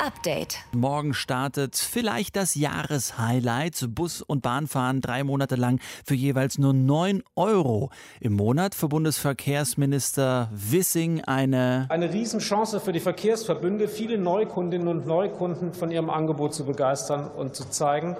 Update. 0.00 0.58
Morgen 0.72 1.12
startet 1.12 1.76
vielleicht 1.76 2.36
das 2.36 2.54
Jahreshighlight. 2.54 3.88
Bus- 3.90 4.22
und 4.22 4.40
Bahnfahren 4.42 5.00
drei 5.00 5.24
Monate 5.24 5.56
lang 5.56 5.80
für 6.04 6.14
jeweils 6.14 6.56
nur 6.58 6.72
9 6.72 7.22
Euro 7.36 7.90
im 8.20 8.32
Monat. 8.32 8.74
Für 8.74 8.88
Bundesverkehrsminister 8.88 10.50
Wissing 10.52 11.22
eine... 11.24 11.86
Eine 11.90 12.12
Riesenchance 12.12 12.80
für 12.80 12.92
die 12.92 13.00
Verkehrsverbünde, 13.00 13.88
viele 13.88 14.16
Neukundinnen 14.16 14.88
und 14.88 15.06
Neukunden 15.06 15.74
von 15.74 15.90
ihrem 15.90 16.08
Angebot 16.08 16.54
zu 16.54 16.64
begeistern 16.64 17.28
und 17.28 17.54
zu 17.54 17.68
zeigen, 17.68 18.16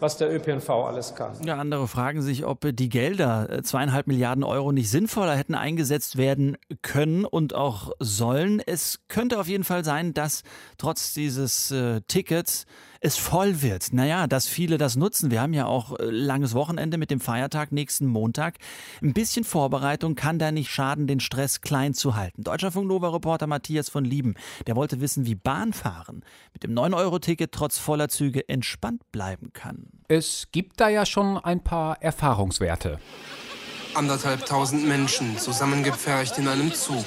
was 0.00 0.16
der 0.16 0.34
ÖPNV 0.34 0.68
alles 0.70 1.14
kann. 1.14 1.32
Ja, 1.44 1.56
andere 1.56 1.88
fragen 1.88 2.22
sich, 2.22 2.44
ob 2.44 2.66
die 2.72 2.88
Gelder, 2.88 3.50
äh, 3.50 3.62
zweieinhalb 3.62 4.06
Milliarden 4.06 4.44
Euro, 4.44 4.72
nicht 4.72 4.90
sinnvoller 4.90 5.36
hätten 5.36 5.54
eingesetzt 5.54 6.16
werden 6.16 6.56
können 6.82 7.24
und 7.24 7.54
auch 7.54 7.92
sollen. 7.98 8.60
Es 8.64 9.00
könnte 9.08 9.38
auf 9.38 9.48
jeden 9.48 9.64
Fall 9.64 9.84
sein, 9.84 10.14
dass 10.14 10.42
trotz 10.76 11.14
dieses 11.14 11.70
äh, 11.70 12.00
Tickets 12.08 12.66
es 13.00 13.16
voll 13.16 13.62
wird. 13.62 13.92
Naja, 13.92 14.26
dass 14.26 14.48
viele 14.48 14.78
das 14.78 14.96
nutzen. 14.96 15.30
Wir 15.30 15.40
haben 15.40 15.52
ja 15.52 15.66
auch 15.66 15.98
äh, 15.98 16.04
langes 16.04 16.54
Wochenende 16.54 16.98
mit 16.98 17.10
dem 17.10 17.20
Feiertag 17.20 17.72
nächsten 17.72 18.06
Montag. 18.06 18.58
Ein 19.02 19.12
bisschen 19.12 19.44
Vorbereitung 19.44 20.14
kann 20.14 20.38
da 20.38 20.50
nicht 20.50 20.70
schaden, 20.70 21.06
den 21.06 21.20
Stress 21.20 21.60
klein 21.60 21.94
zu 21.94 22.16
halten. 22.16 22.42
Deutscher 22.42 22.72
Funknova-Reporter 22.72 23.46
Matthias 23.46 23.88
von 23.88 24.04
Lieben, 24.04 24.34
der 24.66 24.76
wollte 24.76 25.00
wissen, 25.00 25.26
wie 25.26 25.34
Bahnfahren 25.34 26.24
mit 26.52 26.64
dem 26.64 26.72
9-Euro-Ticket 26.74 27.52
trotz 27.52 27.78
voller 27.78 28.08
Züge 28.08 28.48
entspannt 28.48 29.10
bleiben 29.12 29.52
kann. 29.52 29.86
Es 30.08 30.48
gibt 30.52 30.80
da 30.80 30.88
ja 30.88 31.06
schon 31.06 31.38
ein 31.38 31.62
paar 31.62 32.02
Erfahrungswerte. 32.02 32.98
Anderthalbtausend 33.94 34.86
Menschen 34.86 35.38
zusammengepfercht 35.38 36.38
in 36.38 36.48
einem 36.48 36.74
Zug. 36.74 37.04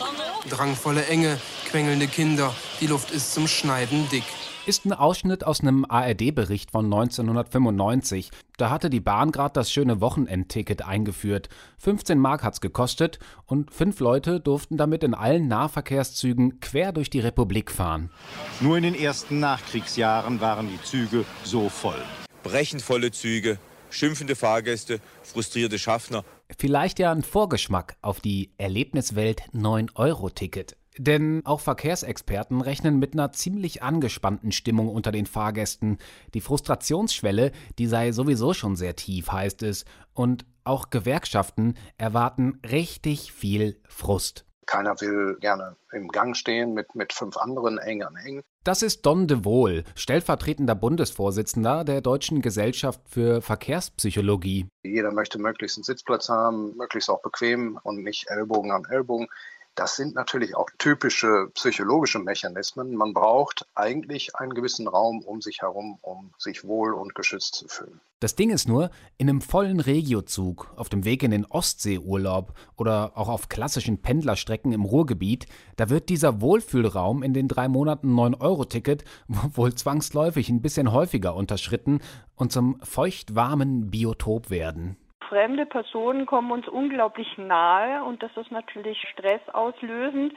Drangvolle 0.50 1.06
Enge, 1.06 1.38
quengelnde 1.70 2.08
Kinder. 2.08 2.54
Die 2.80 2.88
Luft 2.88 3.12
ist 3.12 3.34
zum 3.34 3.48
Schneiden 3.48 4.10
dick 4.10 4.24
ist 4.66 4.86
ein 4.86 4.94
Ausschnitt 4.94 5.44
aus 5.46 5.62
einem 5.62 5.86
ARD-Bericht 5.88 6.72
von 6.72 6.86
1995. 6.86 8.30
Da 8.58 8.70
hatte 8.70 8.90
die 8.90 9.00
Bahn 9.00 9.32
gerade 9.32 9.54
das 9.54 9.72
schöne 9.72 10.02
Wochenendticket 10.02 10.84
eingeführt. 10.84 11.50
15 11.80 12.20
Mark 12.20 12.44
hat's 12.44 12.62
gekostet 12.62 13.20
und 13.46 13.72
fünf 13.72 14.00
Leute 14.00 14.40
durften 14.40 14.78
damit 14.78 15.04
in 15.04 15.14
allen 15.14 15.48
Nahverkehrszügen 15.48 16.60
quer 16.60 16.92
durch 16.92 17.10
die 17.10 17.20
Republik 17.20 17.72
fahren. 17.72 18.12
Nur 18.60 18.78
in 18.78 18.84
den 18.84 18.96
ersten 18.96 19.40
Nachkriegsjahren 19.40 20.42
waren 20.42 20.70
die 20.70 20.82
Züge 20.84 21.26
so 21.44 21.70
voll. 21.70 22.02
Brechend 22.44 22.82
volle 22.82 23.12
Züge, 23.12 23.58
schimpfende 23.90 24.36
Fahrgäste, 24.36 25.00
frustrierte 25.24 25.80
Schaffner. 25.80 26.24
Vielleicht 26.58 27.00
ja 27.00 27.12
ein 27.12 27.24
Vorgeschmack 27.24 27.96
auf 28.02 28.20
die 28.20 28.52
Erlebniswelt 28.58 29.44
9-Euro-Ticket. 29.54 30.76
Denn 31.04 31.42
auch 31.46 31.62
Verkehrsexperten 31.62 32.62
rechnen 32.62 33.00
mit 33.00 33.14
einer 33.14 33.32
ziemlich 33.32 33.82
angespannten 33.82 34.52
Stimmung 34.52 34.88
unter 34.88 35.12
den 35.12 35.26
Fahrgästen. 35.26 35.98
Die 36.36 36.42
Frustrationsschwelle, 36.42 37.54
die 37.80 37.88
sei 37.88 38.12
sowieso 38.12 38.54
schon 38.54 38.76
sehr 38.76 38.96
tief, 38.96 39.32
heißt 39.32 39.64
es. 39.64 39.86
Und 40.14 40.46
auch 40.64 40.92
Gewerkschaften 40.92 41.74
erwarten 41.98 42.60
richtig 42.70 43.32
viel 43.32 43.82
Frust. 43.88 44.46
Keiner 44.68 45.02
will 45.02 45.38
gerne 45.40 45.76
im 45.92 46.08
Gang 46.10 46.38
stehen 46.38 46.76
mit, 46.76 46.94
mit 46.94 47.14
fünf 47.14 47.36
anderen 47.36 47.80
eng 47.80 48.04
an 48.04 48.16
eng. 48.18 48.44
Das 48.64 48.84
ist 48.84 49.04
Don 49.04 49.28
de 49.28 49.44
Wohl, 49.44 49.84
stellvertretender 49.96 50.76
Bundesvorsitzender 50.76 51.84
der 51.84 52.02
Deutschen 52.02 52.44
Gesellschaft 52.44 53.02
für 53.10 53.42
Verkehrspsychologie. 53.42 54.68
Jeder 54.84 55.12
möchte 55.12 55.40
möglichst 55.40 55.78
einen 55.78 55.84
Sitzplatz 55.84 56.30
haben, 56.30 56.78
möglichst 56.78 57.10
auch 57.10 57.24
bequem 57.24 57.80
und 57.82 58.04
nicht 58.04 58.28
Ellbogen 58.28 58.70
an 58.70 58.86
Ellbogen. 58.88 59.28
Das 59.76 59.96
sind 59.96 60.16
natürlich 60.16 60.56
auch 60.56 60.70
typische 60.78 61.50
psychologische 61.54 62.20
Mechanismen. 62.20 62.96
Man 62.96 63.14
braucht 63.14 63.66
eigentlich 63.74 64.36
einen 64.36 64.54
gewissen 64.54 64.88
Raum 64.88 65.22
um 65.24 65.42
sich 65.42 65.62
herum, 65.62 65.98
um 66.02 66.34
sich 66.38 66.66
wohl 66.66 66.94
und 66.94 67.16
geschützt 67.16 67.56
zu 67.56 67.68
fühlen. 67.68 68.02
Das 68.20 68.36
Ding 68.36 68.52
ist 68.52 68.68
nur, 68.68 68.92
in 69.18 69.30
einem 69.30 69.42
vollen 69.42 69.80
Regiozug, 69.80 70.72
auf 70.76 70.90
dem 70.90 71.06
Weg 71.06 71.24
in 71.24 71.32
den 71.32 71.46
Ostseeurlaub 71.46 72.54
oder 72.78 73.14
auch 73.16 73.30
auf 73.30 73.50
klassischen 73.50 74.02
Pendlerstrecken 74.02 74.74
im 74.74 74.84
Ruhrgebiet, 74.84 75.48
da 75.78 75.90
wird 75.90 76.10
dieser 76.10 76.42
Wohlfühlraum 76.42 77.24
in 77.24 77.34
den 77.34 77.48
drei 77.48 77.68
Monaten 77.68 78.14
9-Euro-Ticket 78.14 79.06
wohl 79.28 79.74
zwangsläufig 79.74 80.50
ein 80.50 80.62
bisschen 80.62 80.92
häufiger 80.92 81.34
unterschritten 81.34 82.02
und 82.36 82.52
zum 82.52 82.80
feuchtwarmen 82.84 83.90
Biotop 83.90 84.52
werden 84.52 84.98
fremde 85.32 85.66
Personen 85.66 86.26
kommen 86.26 86.52
uns 86.52 86.68
unglaublich 86.68 87.38
nahe 87.38 88.04
und 88.04 88.22
das 88.22 88.32
ist 88.36 88.52
natürlich 88.52 88.98
stressauslösend, 89.14 90.34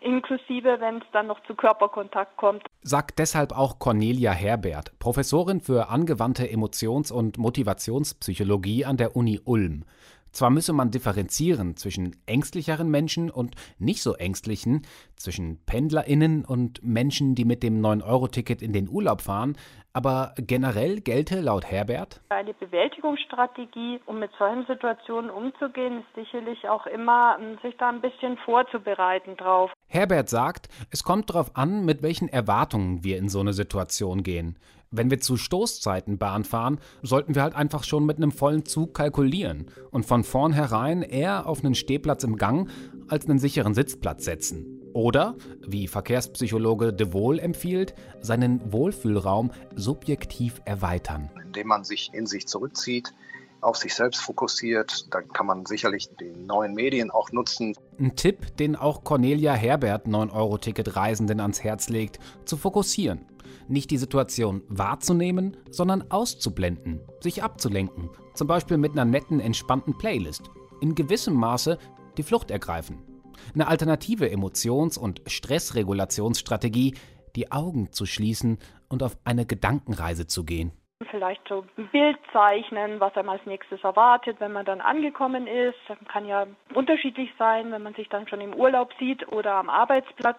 inklusive 0.00 0.80
wenn 0.80 0.96
es 0.96 1.04
dann 1.12 1.26
noch 1.26 1.42
zu 1.42 1.54
Körperkontakt 1.54 2.38
kommt. 2.38 2.62
Sagt 2.80 3.18
deshalb 3.18 3.52
auch 3.52 3.78
Cornelia 3.78 4.32
Herbert, 4.32 4.98
Professorin 4.98 5.60
für 5.60 5.90
angewandte 5.90 6.50
Emotions- 6.50 7.12
und 7.12 7.36
Motivationspsychologie 7.36 8.86
an 8.86 8.96
der 8.96 9.16
Uni 9.16 9.38
Ulm. 9.44 9.84
Zwar 10.32 10.50
müsse 10.50 10.72
man 10.72 10.90
differenzieren 10.90 11.76
zwischen 11.76 12.16
ängstlicheren 12.26 12.88
Menschen 12.90 13.30
und 13.30 13.54
nicht 13.78 14.02
so 14.02 14.14
ängstlichen, 14.14 14.82
zwischen 15.16 15.58
PendlerInnen 15.64 16.44
und 16.44 16.82
Menschen, 16.82 17.34
die 17.34 17.44
mit 17.44 17.62
dem 17.62 17.80
9-Euro-Ticket 17.80 18.62
in 18.62 18.72
den 18.72 18.88
Urlaub 18.88 19.20
fahren, 19.22 19.56
aber 19.98 20.32
generell 20.36 21.00
gelte 21.00 21.40
laut 21.40 21.64
Herbert 21.64 22.20
eine 22.38 22.54
Bewältigungsstrategie, 22.54 23.98
um 24.06 24.20
mit 24.20 24.30
solchen 24.38 24.64
Situationen 24.66 25.28
umzugehen, 25.28 25.98
ist 25.98 26.14
sicherlich 26.14 26.68
auch 26.68 26.86
immer, 26.86 27.36
sich 27.62 27.76
da 27.78 27.88
ein 27.88 28.00
bisschen 28.00 28.38
vorzubereiten 28.44 29.36
drauf. 29.36 29.72
Herbert 29.88 30.28
sagt, 30.28 30.68
es 30.92 31.02
kommt 31.02 31.30
darauf 31.30 31.56
an, 31.56 31.84
mit 31.84 32.02
welchen 32.02 32.28
Erwartungen 32.28 33.02
wir 33.02 33.18
in 33.18 33.28
so 33.28 33.40
eine 33.40 33.54
Situation 33.54 34.22
gehen. 34.22 34.56
Wenn 34.92 35.10
wir 35.10 35.18
zu 35.18 35.36
Stoßzeiten 35.36 36.16
Bahn 36.16 36.44
fahren, 36.44 36.78
sollten 37.02 37.34
wir 37.34 37.42
halt 37.42 37.56
einfach 37.56 37.82
schon 37.82 38.06
mit 38.06 38.18
einem 38.18 38.30
vollen 38.30 38.64
Zug 38.64 38.94
kalkulieren 38.94 39.66
und 39.90 40.06
von 40.06 40.22
vornherein 40.22 41.02
eher 41.02 41.46
auf 41.46 41.64
einen 41.64 41.74
Stehplatz 41.74 42.22
im 42.22 42.36
Gang 42.36 42.70
als 43.08 43.28
einen 43.28 43.40
sicheren 43.40 43.74
Sitzplatz 43.74 44.24
setzen. 44.24 44.77
Oder, 44.98 45.36
wie 45.64 45.86
Verkehrspsychologe 45.86 46.92
De 46.92 47.12
Wohl 47.12 47.38
empfiehlt, 47.38 47.94
seinen 48.20 48.72
Wohlfühlraum 48.72 49.52
subjektiv 49.76 50.60
erweitern. 50.64 51.30
Indem 51.40 51.68
man 51.68 51.84
sich 51.84 52.10
in 52.12 52.26
sich 52.26 52.48
zurückzieht, 52.48 53.14
auf 53.60 53.76
sich 53.76 53.94
selbst 53.94 54.20
fokussiert. 54.20 55.06
Dann 55.14 55.28
kann 55.28 55.46
man 55.46 55.66
sicherlich 55.66 56.08
die 56.20 56.32
neuen 56.32 56.74
Medien 56.74 57.12
auch 57.12 57.30
nutzen. 57.30 57.76
Ein 58.00 58.16
Tipp, 58.16 58.56
den 58.56 58.74
auch 58.74 59.04
Cornelia 59.04 59.52
Herbert 59.52 60.08
9-Euro-Ticket-Reisenden 60.08 61.38
ans 61.38 61.62
Herz 61.62 61.88
legt, 61.88 62.18
zu 62.44 62.56
fokussieren. 62.56 63.24
Nicht 63.68 63.92
die 63.92 63.98
Situation 63.98 64.62
wahrzunehmen, 64.66 65.56
sondern 65.70 66.10
auszublenden, 66.10 67.02
sich 67.20 67.44
abzulenken. 67.44 68.10
Zum 68.34 68.48
Beispiel 68.48 68.78
mit 68.78 68.90
einer 68.92 69.04
netten, 69.04 69.38
entspannten 69.38 69.96
Playlist. 69.96 70.50
In 70.80 70.96
gewissem 70.96 71.34
Maße 71.34 71.78
die 72.16 72.24
Flucht 72.24 72.50
ergreifen. 72.50 73.07
Eine 73.54 73.68
alternative 73.68 74.30
Emotions- 74.30 74.98
und 74.98 75.22
Stressregulationsstrategie, 75.26 76.94
die 77.36 77.52
Augen 77.52 77.92
zu 77.92 78.06
schließen 78.06 78.58
und 78.88 79.02
auf 79.02 79.16
eine 79.24 79.46
Gedankenreise 79.46 80.26
zu 80.26 80.44
gehen. 80.44 80.72
Vielleicht 81.12 81.46
so 81.48 81.64
ein 81.76 81.88
Bild 81.92 82.18
zeichnen, 82.32 82.98
was 82.98 83.14
einem 83.14 83.28
als 83.28 83.46
nächstes 83.46 83.82
erwartet, 83.84 84.40
wenn 84.40 84.52
man 84.52 84.66
dann 84.66 84.80
angekommen 84.80 85.46
ist. 85.46 85.76
Das 85.86 85.96
kann 86.12 86.26
ja 86.26 86.46
unterschiedlich 86.74 87.30
sein, 87.38 87.70
wenn 87.70 87.82
man 87.82 87.94
sich 87.94 88.08
dann 88.08 88.26
schon 88.26 88.40
im 88.40 88.52
Urlaub 88.52 88.90
sieht 88.98 89.26
oder 89.28 89.54
am 89.54 89.70
Arbeitsplatz. 89.70 90.38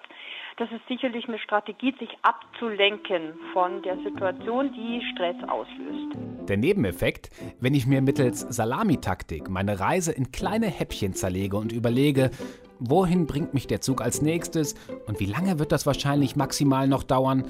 Das 0.57 0.69
ist 0.71 0.85
sicherlich 0.89 1.29
eine 1.29 1.39
Strategie, 1.39 1.95
sich 1.97 2.09
abzulenken 2.23 3.39
von 3.53 3.81
der 3.83 3.97
Situation, 3.99 4.73
die 4.73 5.01
Stress 5.13 5.37
auslöst. 5.47 6.17
Der 6.49 6.57
Nebeneffekt, 6.57 7.29
wenn 7.61 7.73
ich 7.73 7.87
mir 7.87 8.01
mittels 8.01 8.41
Salamitaktik 8.41 9.49
meine 9.49 9.79
Reise 9.79 10.11
in 10.11 10.33
kleine 10.33 10.67
Häppchen 10.67 11.13
zerlege 11.13 11.55
und 11.55 11.71
überlege, 11.71 12.31
wohin 12.79 13.27
bringt 13.27 13.53
mich 13.53 13.67
der 13.67 13.81
Zug 13.81 14.01
als 14.01 14.21
nächstes 14.21 14.75
und 15.07 15.19
wie 15.19 15.25
lange 15.25 15.59
wird 15.59 15.71
das 15.71 15.85
wahrscheinlich 15.85 16.35
maximal 16.35 16.87
noch 16.87 17.03
dauern, 17.03 17.45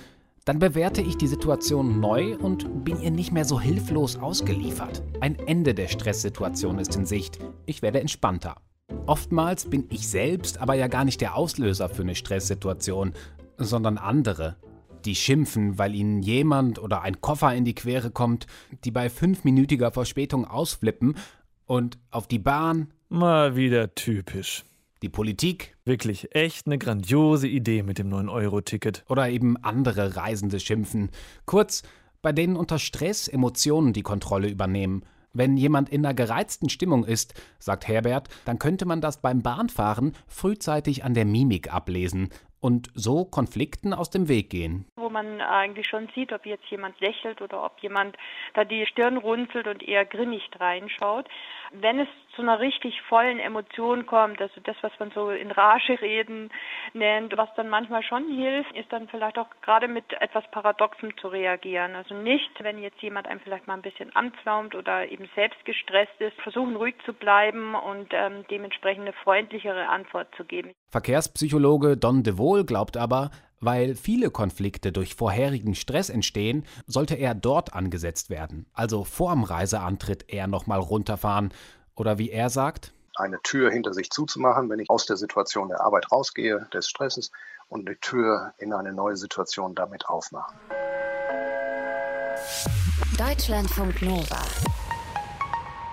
dann 0.46 0.60
bewerte 0.60 1.02
ich 1.02 1.18
die 1.18 1.28
Situation 1.28 2.00
neu 2.00 2.36
und 2.38 2.84
bin 2.84 3.00
ihr 3.02 3.12
nicht 3.12 3.32
mehr 3.32 3.46
so 3.46 3.60
hilflos 3.60 4.18
ausgeliefert. 4.18 5.04
Ein 5.20 5.36
Ende 5.36 5.76
der 5.76 5.88
Stresssituation 5.88 6.80
ist 6.80 6.96
in 6.96 7.06
Sicht. 7.06 7.38
Ich 7.66 7.82
werde 7.82 8.02
entspannter. 8.02 8.56
Oftmals 9.06 9.70
bin 9.70 9.86
ich 9.90 10.08
selbst 10.08 10.60
aber 10.60 10.74
ja 10.74 10.88
gar 10.88 11.06
nicht 11.06 11.22
der 11.22 11.36
Auslöser 11.36 11.90
für 11.90 12.02
eine 12.02 12.16
Stresssituation, 12.16 13.14
sondern 13.58 13.98
andere. 13.98 14.56
Die 15.06 15.16
schimpfen, 15.16 15.78
weil 15.78 15.96
ihnen 15.96 16.22
jemand 16.22 16.80
oder 16.80 17.04
ein 17.04 17.22
Koffer 17.22 17.54
in 17.54 17.64
die 17.64 17.76
Quere 17.76 18.12
kommt, 18.12 18.48
die 18.84 18.92
bei 18.92 19.10
fünfminütiger 19.10 19.92
Verspätung 19.92 20.46
ausflippen 20.46 21.16
und 21.66 21.98
auf 22.12 22.28
die 22.28 22.40
Bahn. 22.40 22.92
Mal 23.10 23.56
wieder 23.56 23.94
typisch. 23.96 24.66
Die 25.02 25.10
Politik. 25.10 25.78
Wirklich 25.86 26.36
echt 26.36 26.68
eine 26.68 26.78
grandiose 26.78 27.48
Idee 27.48 27.84
mit 27.84 28.00
dem 28.00 28.10
9-Euro-Ticket. 28.10 29.06
Oder 29.08 29.30
eben 29.30 29.56
andere 29.64 30.18
Reisende 30.18 30.60
schimpfen. 30.60 31.10
Kurz, 31.46 31.84
bei 32.22 32.34
denen 32.34 32.58
unter 32.58 32.80
Stress 32.80 33.30
Emotionen 33.30 33.94
die 33.94 34.02
Kontrolle 34.02 34.50
übernehmen. 34.50 35.04
Wenn 35.32 35.56
jemand 35.56 35.90
in 35.90 36.06
einer 36.06 36.14
gereizten 36.14 36.70
Stimmung 36.70 37.06
ist, 37.06 37.40
sagt 37.60 37.88
Herbert, 37.88 38.28
dann 38.46 38.60
könnte 38.60 38.86
man 38.86 39.00
das 39.00 39.22
beim 39.22 39.42
Bahnfahren 39.42 40.14
frühzeitig 40.28 41.06
an 41.06 41.14
der 41.14 41.26
Mimik 41.26 41.74
ablesen 41.74 42.30
und 42.60 42.90
so 42.94 43.26
Konflikten 43.26 43.94
aus 43.94 44.10
dem 44.10 44.28
Weg 44.28 44.50
gehen. 44.50 44.86
Wo 44.96 45.10
man 45.10 45.40
eigentlich 45.40 45.88
schon 45.88 46.10
sieht, 46.14 46.34
ob 46.34 46.46
jetzt 46.46 46.66
jemand 46.70 47.00
lächelt 47.00 47.42
oder 47.42 47.64
ob 47.64 47.80
jemand 47.80 48.18
da 48.54 48.66
die 48.66 48.86
Stirn 48.86 49.18
runzelt 49.18 49.68
und 49.68 49.82
eher 49.82 50.06
grimmig 50.06 50.44
reinschaut. 50.60 51.28
Wenn 51.72 52.00
es 52.00 52.08
zu 52.36 52.42
einer 52.42 52.60
richtig 52.60 53.02
vollen 53.04 53.40
Emotion 53.40 54.06
kommt, 54.06 54.42
also 54.42 54.60
das, 54.64 54.76
was 54.82 54.92
man 55.00 55.12
so 55.12 55.30
in 55.30 55.52
Rage 55.52 56.02
reden 56.02 56.50
nennt, 56.94 57.36
was 57.38 57.50
dann 57.56 57.70
manchmal 57.70 58.02
schon 58.04 58.28
hilft, 58.28 58.76
ist 58.76 58.92
dann 58.92 59.08
vielleicht 59.08 59.38
auch 59.38 59.48
gerade 59.62 59.88
mit 59.88 60.06
etwas 60.20 60.44
Paradoxem 60.52 61.16
zu 61.18 61.28
reagieren. 61.28 61.96
Also 61.96 62.16
nicht, 62.16 62.52
wenn 62.62 62.82
jetzt 62.82 63.02
jemand 63.02 63.28
einem 63.28 63.40
vielleicht 63.40 63.68
mal 63.68 63.76
ein 63.76 63.82
bisschen 63.82 64.16
anpflaumt 64.16 64.74
oder 64.76 65.10
eben 65.10 65.30
selbst 65.36 65.64
gestresst 65.66 66.20
ist, 66.20 66.40
versuchen 66.42 66.76
ruhig 66.76 66.96
zu 67.06 67.14
bleiben 67.14 67.76
und 67.76 68.08
ähm, 68.14 68.46
dementsprechend 68.50 69.04
eine 69.04 69.14
freundlichere 69.14 69.88
Antwort 69.88 70.28
zu 70.36 70.46
geben. 70.46 70.72
Verkehrspsychologe 70.92 71.98
Don 71.98 72.24
de 72.24 72.38
Wohl 72.38 72.66
glaubt 72.66 72.98
aber, 72.98 73.30
weil 73.60 73.96
viele 73.96 74.32
Konflikte 74.32 74.92
durch 74.92 75.16
vorherigen 75.16 75.76
Stress 75.76 76.10
entstehen, 76.10 76.66
sollte 76.88 77.16
er 77.16 77.36
dort 77.36 77.74
angesetzt 77.74 78.30
werden. 78.30 78.66
Also 78.74 79.04
vorm 79.04 79.44
Reiseantritt 79.44 80.26
eher 80.28 80.48
nochmal 80.48 80.80
runterfahren. 80.80 81.54
Oder 81.96 82.18
wie 82.18 82.30
er 82.30 82.50
sagt, 82.50 82.94
eine 83.16 83.42
Tür 83.42 83.70
hinter 83.72 83.94
sich 83.94 84.10
zuzumachen, 84.10 84.70
wenn 84.70 84.80
ich 84.80 84.90
aus 84.90 85.06
der 85.06 85.18
Situation 85.18 85.68
der 85.68 85.82
Arbeit 85.82 86.12
rausgehe, 86.12 86.68
des 86.74 86.88
Stresses, 86.88 87.32
und 87.68 87.88
die 87.88 87.96
Tür 87.96 88.54
in 88.58 88.74
eine 88.74 88.94
neue 88.94 89.16
Situation 89.16 89.76
damit 89.76 90.08
aufmachen. 90.08 90.58
Deutschlandfunk 93.18 94.02
Nova. 94.02 94.42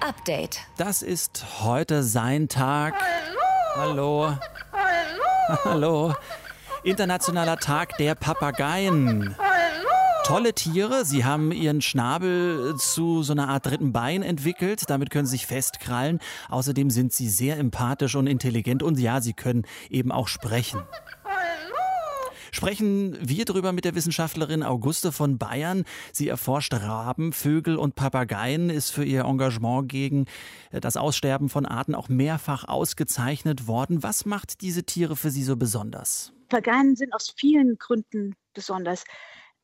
Update. 0.01 0.61
Das 0.77 1.03
ist 1.03 1.45
heute 1.63 2.03
sein 2.03 2.49
Tag. 2.49 2.95
Hallo. 3.75 4.33
Hallo. 5.49 5.65
Hallo. 5.65 6.15
Internationaler 6.83 7.57
Tag 7.59 7.97
der 7.99 8.15
Papageien. 8.15 9.35
Tolle 10.25 10.55
Tiere. 10.55 11.05
Sie 11.05 11.25
haben 11.25 11.53
ihren 11.53 11.81
Schnabel 11.81 12.75
zu 12.79 13.23
so 13.23 13.33
einer 13.33 13.49
Art 13.49 13.67
dritten 13.67 13.93
Bein 13.93 14.23
entwickelt. 14.23 14.83
Damit 14.89 15.11
können 15.11 15.27
sie 15.27 15.37
sich 15.37 15.47
festkrallen. 15.47 16.19
Außerdem 16.49 16.91
sind 16.91 17.13
sie 17.13 17.29
sehr 17.29 17.59
empathisch 17.59 18.17
und 18.17 18.27
intelligent. 18.27 18.83
Und 18.83 18.99
ja, 18.99 19.21
sie 19.21 19.35
können 19.35 19.65
eben 19.89 20.11
auch 20.11 20.27
sprechen. 20.27 20.83
Sprechen 22.57 23.19
wir 23.21 23.45
darüber 23.45 23.73
mit 23.73 23.85
der 23.85 23.95
Wissenschaftlerin 23.95 24.63
Auguste 24.63 25.13
von 25.13 25.37
Bayern. 25.37 25.85
Sie 26.11 26.27
erforscht 26.27 26.73
Raben, 26.73 27.35
Vögel 27.35 27.77
und 27.77 27.97
Papageien, 27.97 28.71
ist 28.71 28.93
für 28.93 29.05
ihr 29.05 29.27
Engagement 29.27 29.91
gegen 29.91 30.25
das 30.71 30.97
Aussterben 30.97 31.51
von 31.51 31.67
Arten 31.67 31.95
auch 31.95 32.09
mehrfach 32.09 32.65
ausgezeichnet 32.67 33.67
worden. 33.67 34.03
Was 34.03 34.25
macht 34.25 34.63
diese 34.63 34.85
Tiere 34.85 35.17
für 35.17 35.29
Sie 35.29 35.43
so 35.43 35.59
besonders? 35.59 36.33
Papageien 36.49 36.97
sind 36.97 37.13
aus 37.13 37.31
vielen 37.37 37.77
Gründen 37.77 38.35
besonders. 38.55 39.05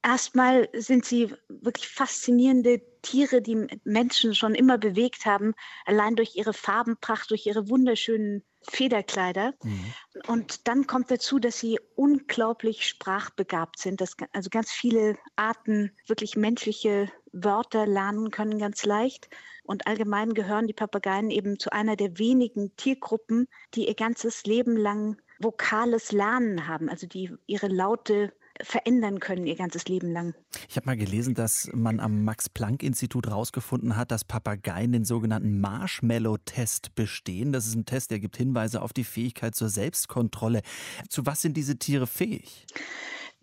Erstmal 0.03 0.69
sind 0.73 1.05
sie 1.05 1.33
wirklich 1.49 1.89
faszinierende 1.89 2.83
Tiere, 3.03 3.41
die 3.41 3.69
Menschen 3.85 4.35
schon 4.35 4.55
immer 4.55 4.79
bewegt 4.79 5.27
haben, 5.27 5.55
allein 5.85 6.17
durch 6.17 6.35
ihre 6.35 6.53
Farbenpracht, 6.53 7.31
durch 7.31 7.47
ihre 7.47 7.69
wunderschönen 7.69 8.45
Federkleider. 8.69 9.55
Mhm. 9.63 9.93
Und 10.27 10.69
dann 10.69 10.87
kommt 10.87 11.11
dazu, 11.11 11.39
dass 11.39 11.59
sie 11.59 11.79
unglaublich 11.95 12.87
sprachbegabt 12.87 13.79
sind, 13.79 14.01
dass 14.01 14.17
also 14.33 14.51
ganz 14.51 14.71
viele 14.71 15.17
Arten 15.37 15.93
wirklich 16.07 16.37
menschliche 16.37 17.11
Wörter 17.33 17.87
lernen 17.87 18.31
können 18.31 18.59
ganz 18.59 18.85
leicht. 18.85 19.29
Und 19.65 19.87
allgemein 19.87 20.35
gehören 20.35 20.67
die 20.67 20.75
Papageien 20.75 21.31
eben 21.31 21.59
zu 21.59 21.71
einer 21.73 21.97
der 21.97 22.19
wenigen 22.19 22.75
Tiergruppen, 22.77 23.49
die 23.75 23.89
ihr 23.89 23.95
ganzes 23.95 24.45
Leben 24.45 24.77
lang 24.77 25.21
vokales 25.39 26.13
Lernen 26.13 26.69
haben, 26.69 26.89
also 26.89 27.07
die 27.07 27.33
ihre 27.47 27.69
Laute 27.69 28.33
verändern 28.63 29.21
können 29.21 29.47
ihr 29.47 29.57
ganzes 29.57 29.87
Leben 29.87 30.13
lang. 30.13 30.35
Ich 30.69 30.77
habe 30.77 30.87
mal 30.87 30.97
gelesen, 30.97 31.35
dass 31.35 31.69
man 31.73 32.01
am 32.01 32.25
Max-Planck-Institut 32.25 33.27
herausgefunden 33.27 33.97
hat, 33.97 34.11
dass 34.11 34.25
Papageien 34.25 34.93
den 34.93 35.05
sogenannten 35.05 35.61
Marshmallow-Test 35.61 36.95
bestehen. 36.95 37.53
Das 37.53 37.67
ist 37.67 37.75
ein 37.75 37.87
Test, 37.87 38.11
der 38.11 38.21
gibt 38.21 38.37
Hinweise 38.37 38.83
auf 38.83 38.93
die 38.93 39.05
Fähigkeit 39.05 39.55
zur 39.55 39.69
Selbstkontrolle. 39.69 40.63
Zu 41.09 41.27
was 41.27 41.43
sind 41.43 41.57
diese 41.57 41.77
Tiere 41.79 42.07
fähig? 42.07 42.67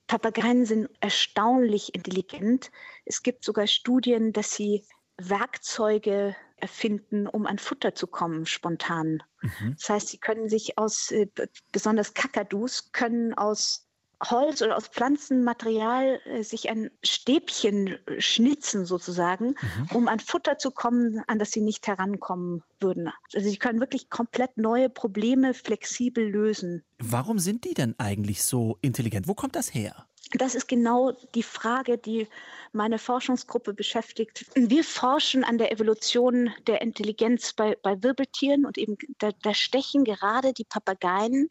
Papageien 0.08 0.66
sind 0.66 0.90
erstaunlich 1.02 1.94
intelligent. 1.94 2.72
Es 3.06 3.22
gibt 3.22 3.44
sogar 3.44 3.68
Studien, 3.68 4.34
dass 4.34 4.56
sie 4.56 4.84
Werkzeuge 5.18 6.36
erfinden, 6.58 7.28
um 7.28 7.46
an 7.46 7.60
Futter 7.60 7.94
zu 7.96 8.08
kommen, 8.08 8.46
spontan. 8.46 9.22
Mhm. 9.42 9.76
Das 9.78 9.90
heißt, 9.90 10.08
sie 10.10 10.18
können 10.18 10.50
sich 10.50 10.78
aus, 10.78 11.12
äh, 11.12 11.28
besonders 11.72 12.14
Kakadus, 12.14 12.92
können 12.92 13.34
aus 13.34 13.89
Holz 14.24 14.62
oder 14.62 14.76
aus 14.76 14.88
Pflanzenmaterial 14.88 16.20
äh, 16.26 16.44
sich 16.44 16.70
ein 16.70 16.92
Stäbchen 17.04 17.98
schnitzen 18.18 18.86
sozusagen, 18.86 19.50
mhm. 19.50 19.88
um 19.94 20.08
an 20.08 20.20
Futter 20.20 20.58
zu 20.58 20.72
kommen, 20.72 21.24
an 21.28 21.40
das 21.40 21.52
sie 21.52 21.62
nicht 21.62 21.88
herankommen 21.88 22.64
würden. 22.80 23.12
Also 23.34 23.50
sie 23.50 23.58
können 23.58 23.80
wirklich 23.80 24.10
komplett 24.10 24.58
neue 24.58 24.90
Probleme 24.90 25.54
flexibel 25.54 26.28
lösen. 26.28 26.84
Warum 26.98 27.40
sind 27.40 27.64
die 27.64 27.74
denn 27.74 27.96
eigentlich 27.98 28.44
so 28.44 28.78
intelligent? 28.82 29.28
Wo 29.28 29.36
kommt 29.36 29.56
das 29.56 29.74
her? 29.74 30.06
Das 30.34 30.54
ist 30.54 30.68
genau 30.68 31.14
die 31.34 31.44
Frage, 31.44 31.98
die 31.98 32.28
meine 32.72 33.00
Forschungsgruppe 33.00 33.74
beschäftigt. 33.74 34.46
Wir 34.54 34.84
forschen 34.84 35.44
an 35.44 35.58
der 35.58 35.72
Evolution 35.72 36.52
der 36.68 36.82
Intelligenz 36.82 37.54
bei, 37.54 37.78
bei 37.82 38.04
Wirbeltieren 38.04 38.66
und 38.66 38.78
eben 38.78 38.96
da, 39.18 39.32
da 39.42 39.54
stechen 39.56 40.04
gerade 40.04 40.54
die 40.54 40.66
Papageien 40.66 41.50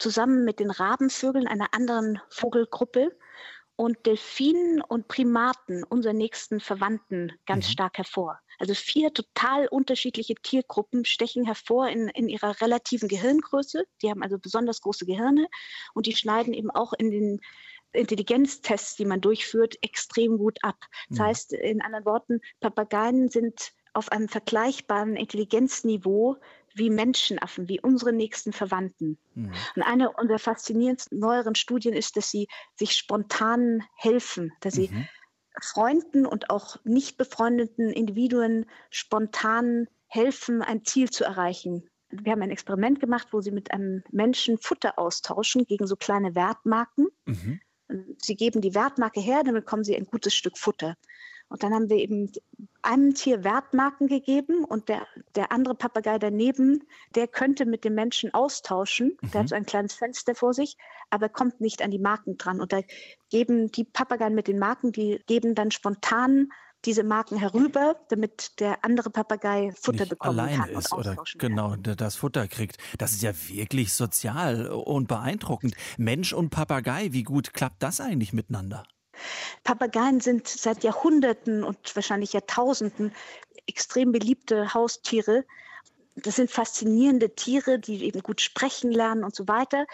zusammen 0.00 0.44
mit 0.44 0.58
den 0.58 0.70
Rabenvögeln 0.70 1.46
einer 1.46 1.72
anderen 1.72 2.20
Vogelgruppe 2.28 3.16
und 3.76 4.04
Delfinen 4.04 4.82
und 4.82 5.08
Primaten, 5.08 5.84
unseren 5.84 6.16
nächsten 6.16 6.60
Verwandten, 6.60 7.32
ganz 7.46 7.66
mhm. 7.68 7.72
stark 7.72 7.98
hervor. 7.98 8.38
Also 8.58 8.74
vier 8.74 9.14
total 9.14 9.68
unterschiedliche 9.68 10.34
Tiergruppen 10.34 11.06
stechen 11.06 11.44
hervor 11.44 11.88
in, 11.88 12.08
in 12.08 12.28
ihrer 12.28 12.60
relativen 12.60 13.08
Gehirngröße. 13.08 13.86
Die 14.02 14.10
haben 14.10 14.22
also 14.22 14.38
besonders 14.38 14.82
große 14.82 15.06
Gehirne 15.06 15.46
und 15.94 16.06
die 16.06 16.14
schneiden 16.14 16.52
eben 16.52 16.70
auch 16.70 16.92
in 16.92 17.10
den 17.10 17.40
Intelligenztests, 17.92 18.96
die 18.96 19.06
man 19.06 19.20
durchführt, 19.20 19.76
extrem 19.82 20.36
gut 20.36 20.58
ab. 20.62 20.76
Das 21.08 21.18
mhm. 21.18 21.22
heißt, 21.22 21.52
in 21.54 21.80
anderen 21.80 22.04
Worten, 22.04 22.40
Papageien 22.60 23.30
sind 23.30 23.72
auf 23.92 24.12
einem 24.12 24.28
vergleichbaren 24.28 25.16
Intelligenzniveau 25.16 26.36
wie 26.74 26.90
Menschenaffen, 26.90 27.68
wie 27.68 27.80
unsere 27.80 28.12
nächsten 28.12 28.52
Verwandten. 28.52 29.18
Mhm. 29.34 29.52
Und 29.76 29.82
eine 29.82 30.12
unserer 30.12 30.38
faszinierendsten 30.38 31.18
neueren 31.18 31.54
Studien 31.54 31.94
ist, 31.94 32.16
dass 32.16 32.30
sie 32.30 32.48
sich 32.76 32.92
spontan 32.92 33.82
helfen, 33.96 34.52
dass 34.60 34.74
sie 34.74 34.88
mhm. 34.88 35.08
Freunden 35.60 36.26
und 36.26 36.50
auch 36.50 36.76
nicht 36.84 37.18
befreundeten 37.18 37.90
Individuen 37.90 38.66
spontan 38.90 39.88
helfen, 40.06 40.62
ein 40.62 40.84
Ziel 40.84 41.10
zu 41.10 41.24
erreichen. 41.24 41.88
Wir 42.10 42.32
haben 42.32 42.42
ein 42.42 42.50
Experiment 42.50 43.00
gemacht, 43.00 43.28
wo 43.32 43.40
sie 43.40 43.52
mit 43.52 43.72
einem 43.72 44.02
Menschen 44.10 44.58
Futter 44.58 44.98
austauschen 44.98 45.64
gegen 45.64 45.86
so 45.86 45.96
kleine 45.96 46.34
Wertmarken. 46.34 47.08
Mhm. 47.26 47.60
Sie 48.18 48.36
geben 48.36 48.60
die 48.60 48.74
Wertmarke 48.74 49.20
her, 49.20 49.42
dann 49.44 49.54
bekommen 49.54 49.84
sie 49.84 49.96
ein 49.96 50.04
gutes 50.04 50.34
Stück 50.34 50.58
Futter. 50.58 50.96
Und 51.50 51.64
dann 51.64 51.74
haben 51.74 51.90
wir 51.90 51.96
eben 51.96 52.30
einem 52.80 53.12
Tier 53.14 53.42
Wertmarken 53.42 54.06
gegeben 54.06 54.64
und 54.64 54.88
der, 54.88 55.06
der 55.34 55.50
andere 55.50 55.74
Papagei 55.74 56.18
daneben, 56.18 56.84
der 57.16 57.26
könnte 57.26 57.66
mit 57.66 57.84
dem 57.84 57.94
Menschen 57.94 58.32
austauschen. 58.32 59.18
Mhm. 59.20 59.30
Der 59.32 59.40
hat 59.40 59.46
mhm. 59.46 59.48
so 59.48 59.54
ein 59.56 59.66
kleines 59.66 59.94
Fenster 59.94 60.34
vor 60.36 60.54
sich, 60.54 60.76
aber 61.10 61.28
kommt 61.28 61.60
nicht 61.60 61.82
an 61.82 61.90
die 61.90 61.98
Marken 61.98 62.38
dran. 62.38 62.60
Und 62.60 62.72
da 62.72 62.80
geben 63.30 63.70
die 63.72 63.84
Papageien 63.84 64.34
mit 64.34 64.46
den 64.46 64.60
Marken, 64.60 64.92
die 64.92 65.20
geben 65.26 65.56
dann 65.56 65.72
spontan 65.72 66.50
diese 66.84 67.02
Marken 67.02 67.36
herüber, 67.36 67.96
damit 68.08 68.58
der 68.60 68.84
andere 68.84 69.10
Papagei 69.10 69.72
Futter 69.74 70.04
Nicht 70.04 70.10
bekommen 70.10 70.38
alleine 70.38 70.62
kann. 70.62 70.78
ist 70.78 70.92
oder 70.92 71.16
genau 71.36 71.76
das 71.76 72.14
Futter 72.14 72.48
kriegt. 72.48 72.78
Das 72.96 73.10
ist 73.10 73.22
ja 73.22 73.32
wirklich 73.48 73.92
sozial 73.92 74.68
und 74.68 75.08
beeindruckend. 75.08 75.74
Mensch 75.98 76.32
und 76.32 76.50
Papagei, 76.50 77.08
wie 77.12 77.24
gut 77.24 77.52
klappt 77.52 77.82
das 77.82 78.00
eigentlich 78.00 78.32
miteinander? 78.32 78.84
Papageien 79.64 80.20
sind 80.20 80.48
seit 80.48 80.84
Jahrhunderten 80.84 81.64
und 81.64 81.94
wahrscheinlich 81.94 82.32
Jahrtausenden 82.32 83.12
extrem 83.66 84.12
beliebte 84.12 84.74
Haustiere. 84.74 85.44
Das 86.16 86.36
sind 86.36 86.50
faszinierende 86.50 87.34
Tiere, 87.34 87.78
die 87.78 88.04
eben 88.04 88.22
gut 88.22 88.40
sprechen 88.40 88.90
lernen 88.90 89.24
und 89.24 89.34
so 89.34 89.48
weiter. 89.48 89.86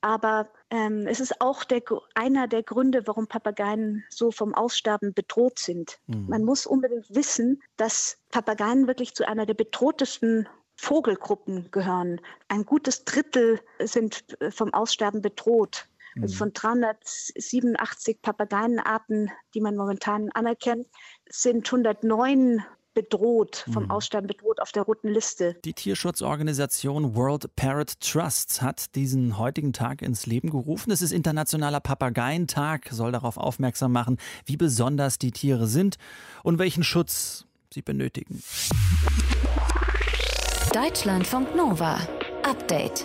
Aber 0.00 0.48
ähm, 0.70 1.06
es 1.06 1.18
ist 1.18 1.40
auch 1.40 1.64
der, 1.64 1.82
einer 2.14 2.46
der 2.46 2.62
Gründe, 2.62 3.06
warum 3.06 3.26
Papageien 3.26 4.04
so 4.10 4.30
vom 4.30 4.54
Aussterben 4.54 5.12
bedroht 5.12 5.58
sind. 5.58 5.98
Mhm. 6.06 6.26
Man 6.28 6.44
muss 6.44 6.66
unbedingt 6.66 7.12
wissen, 7.14 7.62
dass 7.76 8.18
Papageien 8.30 8.86
wirklich 8.86 9.14
zu 9.14 9.26
einer 9.26 9.44
der 9.44 9.54
bedrohtesten 9.54 10.48
Vogelgruppen 10.76 11.70
gehören. 11.72 12.20
Ein 12.46 12.64
gutes 12.64 13.04
Drittel 13.04 13.60
sind 13.80 14.24
vom 14.50 14.72
Aussterben 14.72 15.20
bedroht. 15.20 15.88
Also 16.22 16.34
mhm. 16.34 16.38
von 16.38 16.52
387 16.52 18.22
Papageienarten, 18.22 19.30
die 19.54 19.60
man 19.60 19.76
momentan 19.76 20.30
anerkennt, 20.32 20.86
sind 21.28 21.66
109 21.66 22.64
bedroht, 22.94 23.64
vom 23.72 23.84
mhm. 23.84 23.90
Aussterben 23.92 24.26
bedroht 24.26 24.60
auf 24.60 24.72
der 24.72 24.82
roten 24.82 25.08
Liste. 25.08 25.54
Die 25.64 25.72
Tierschutzorganisation 25.72 27.14
World 27.14 27.54
Parrot 27.54 28.00
Trust 28.00 28.60
hat 28.60 28.96
diesen 28.96 29.38
heutigen 29.38 29.72
Tag 29.72 30.02
ins 30.02 30.26
Leben 30.26 30.50
gerufen. 30.50 30.90
Es 30.90 31.00
ist 31.00 31.12
Internationaler 31.12 31.78
Papageientag, 31.78 32.88
soll 32.90 33.12
darauf 33.12 33.36
aufmerksam 33.36 33.92
machen, 33.92 34.16
wie 34.46 34.56
besonders 34.56 35.18
die 35.18 35.30
Tiere 35.30 35.68
sind 35.68 35.96
und 36.42 36.58
welchen 36.58 36.82
Schutz 36.82 37.46
sie 37.72 37.82
benötigen. 37.82 38.42
Deutschlandfunk 40.72 41.54
Nova. 41.54 42.00
Update. 42.42 43.04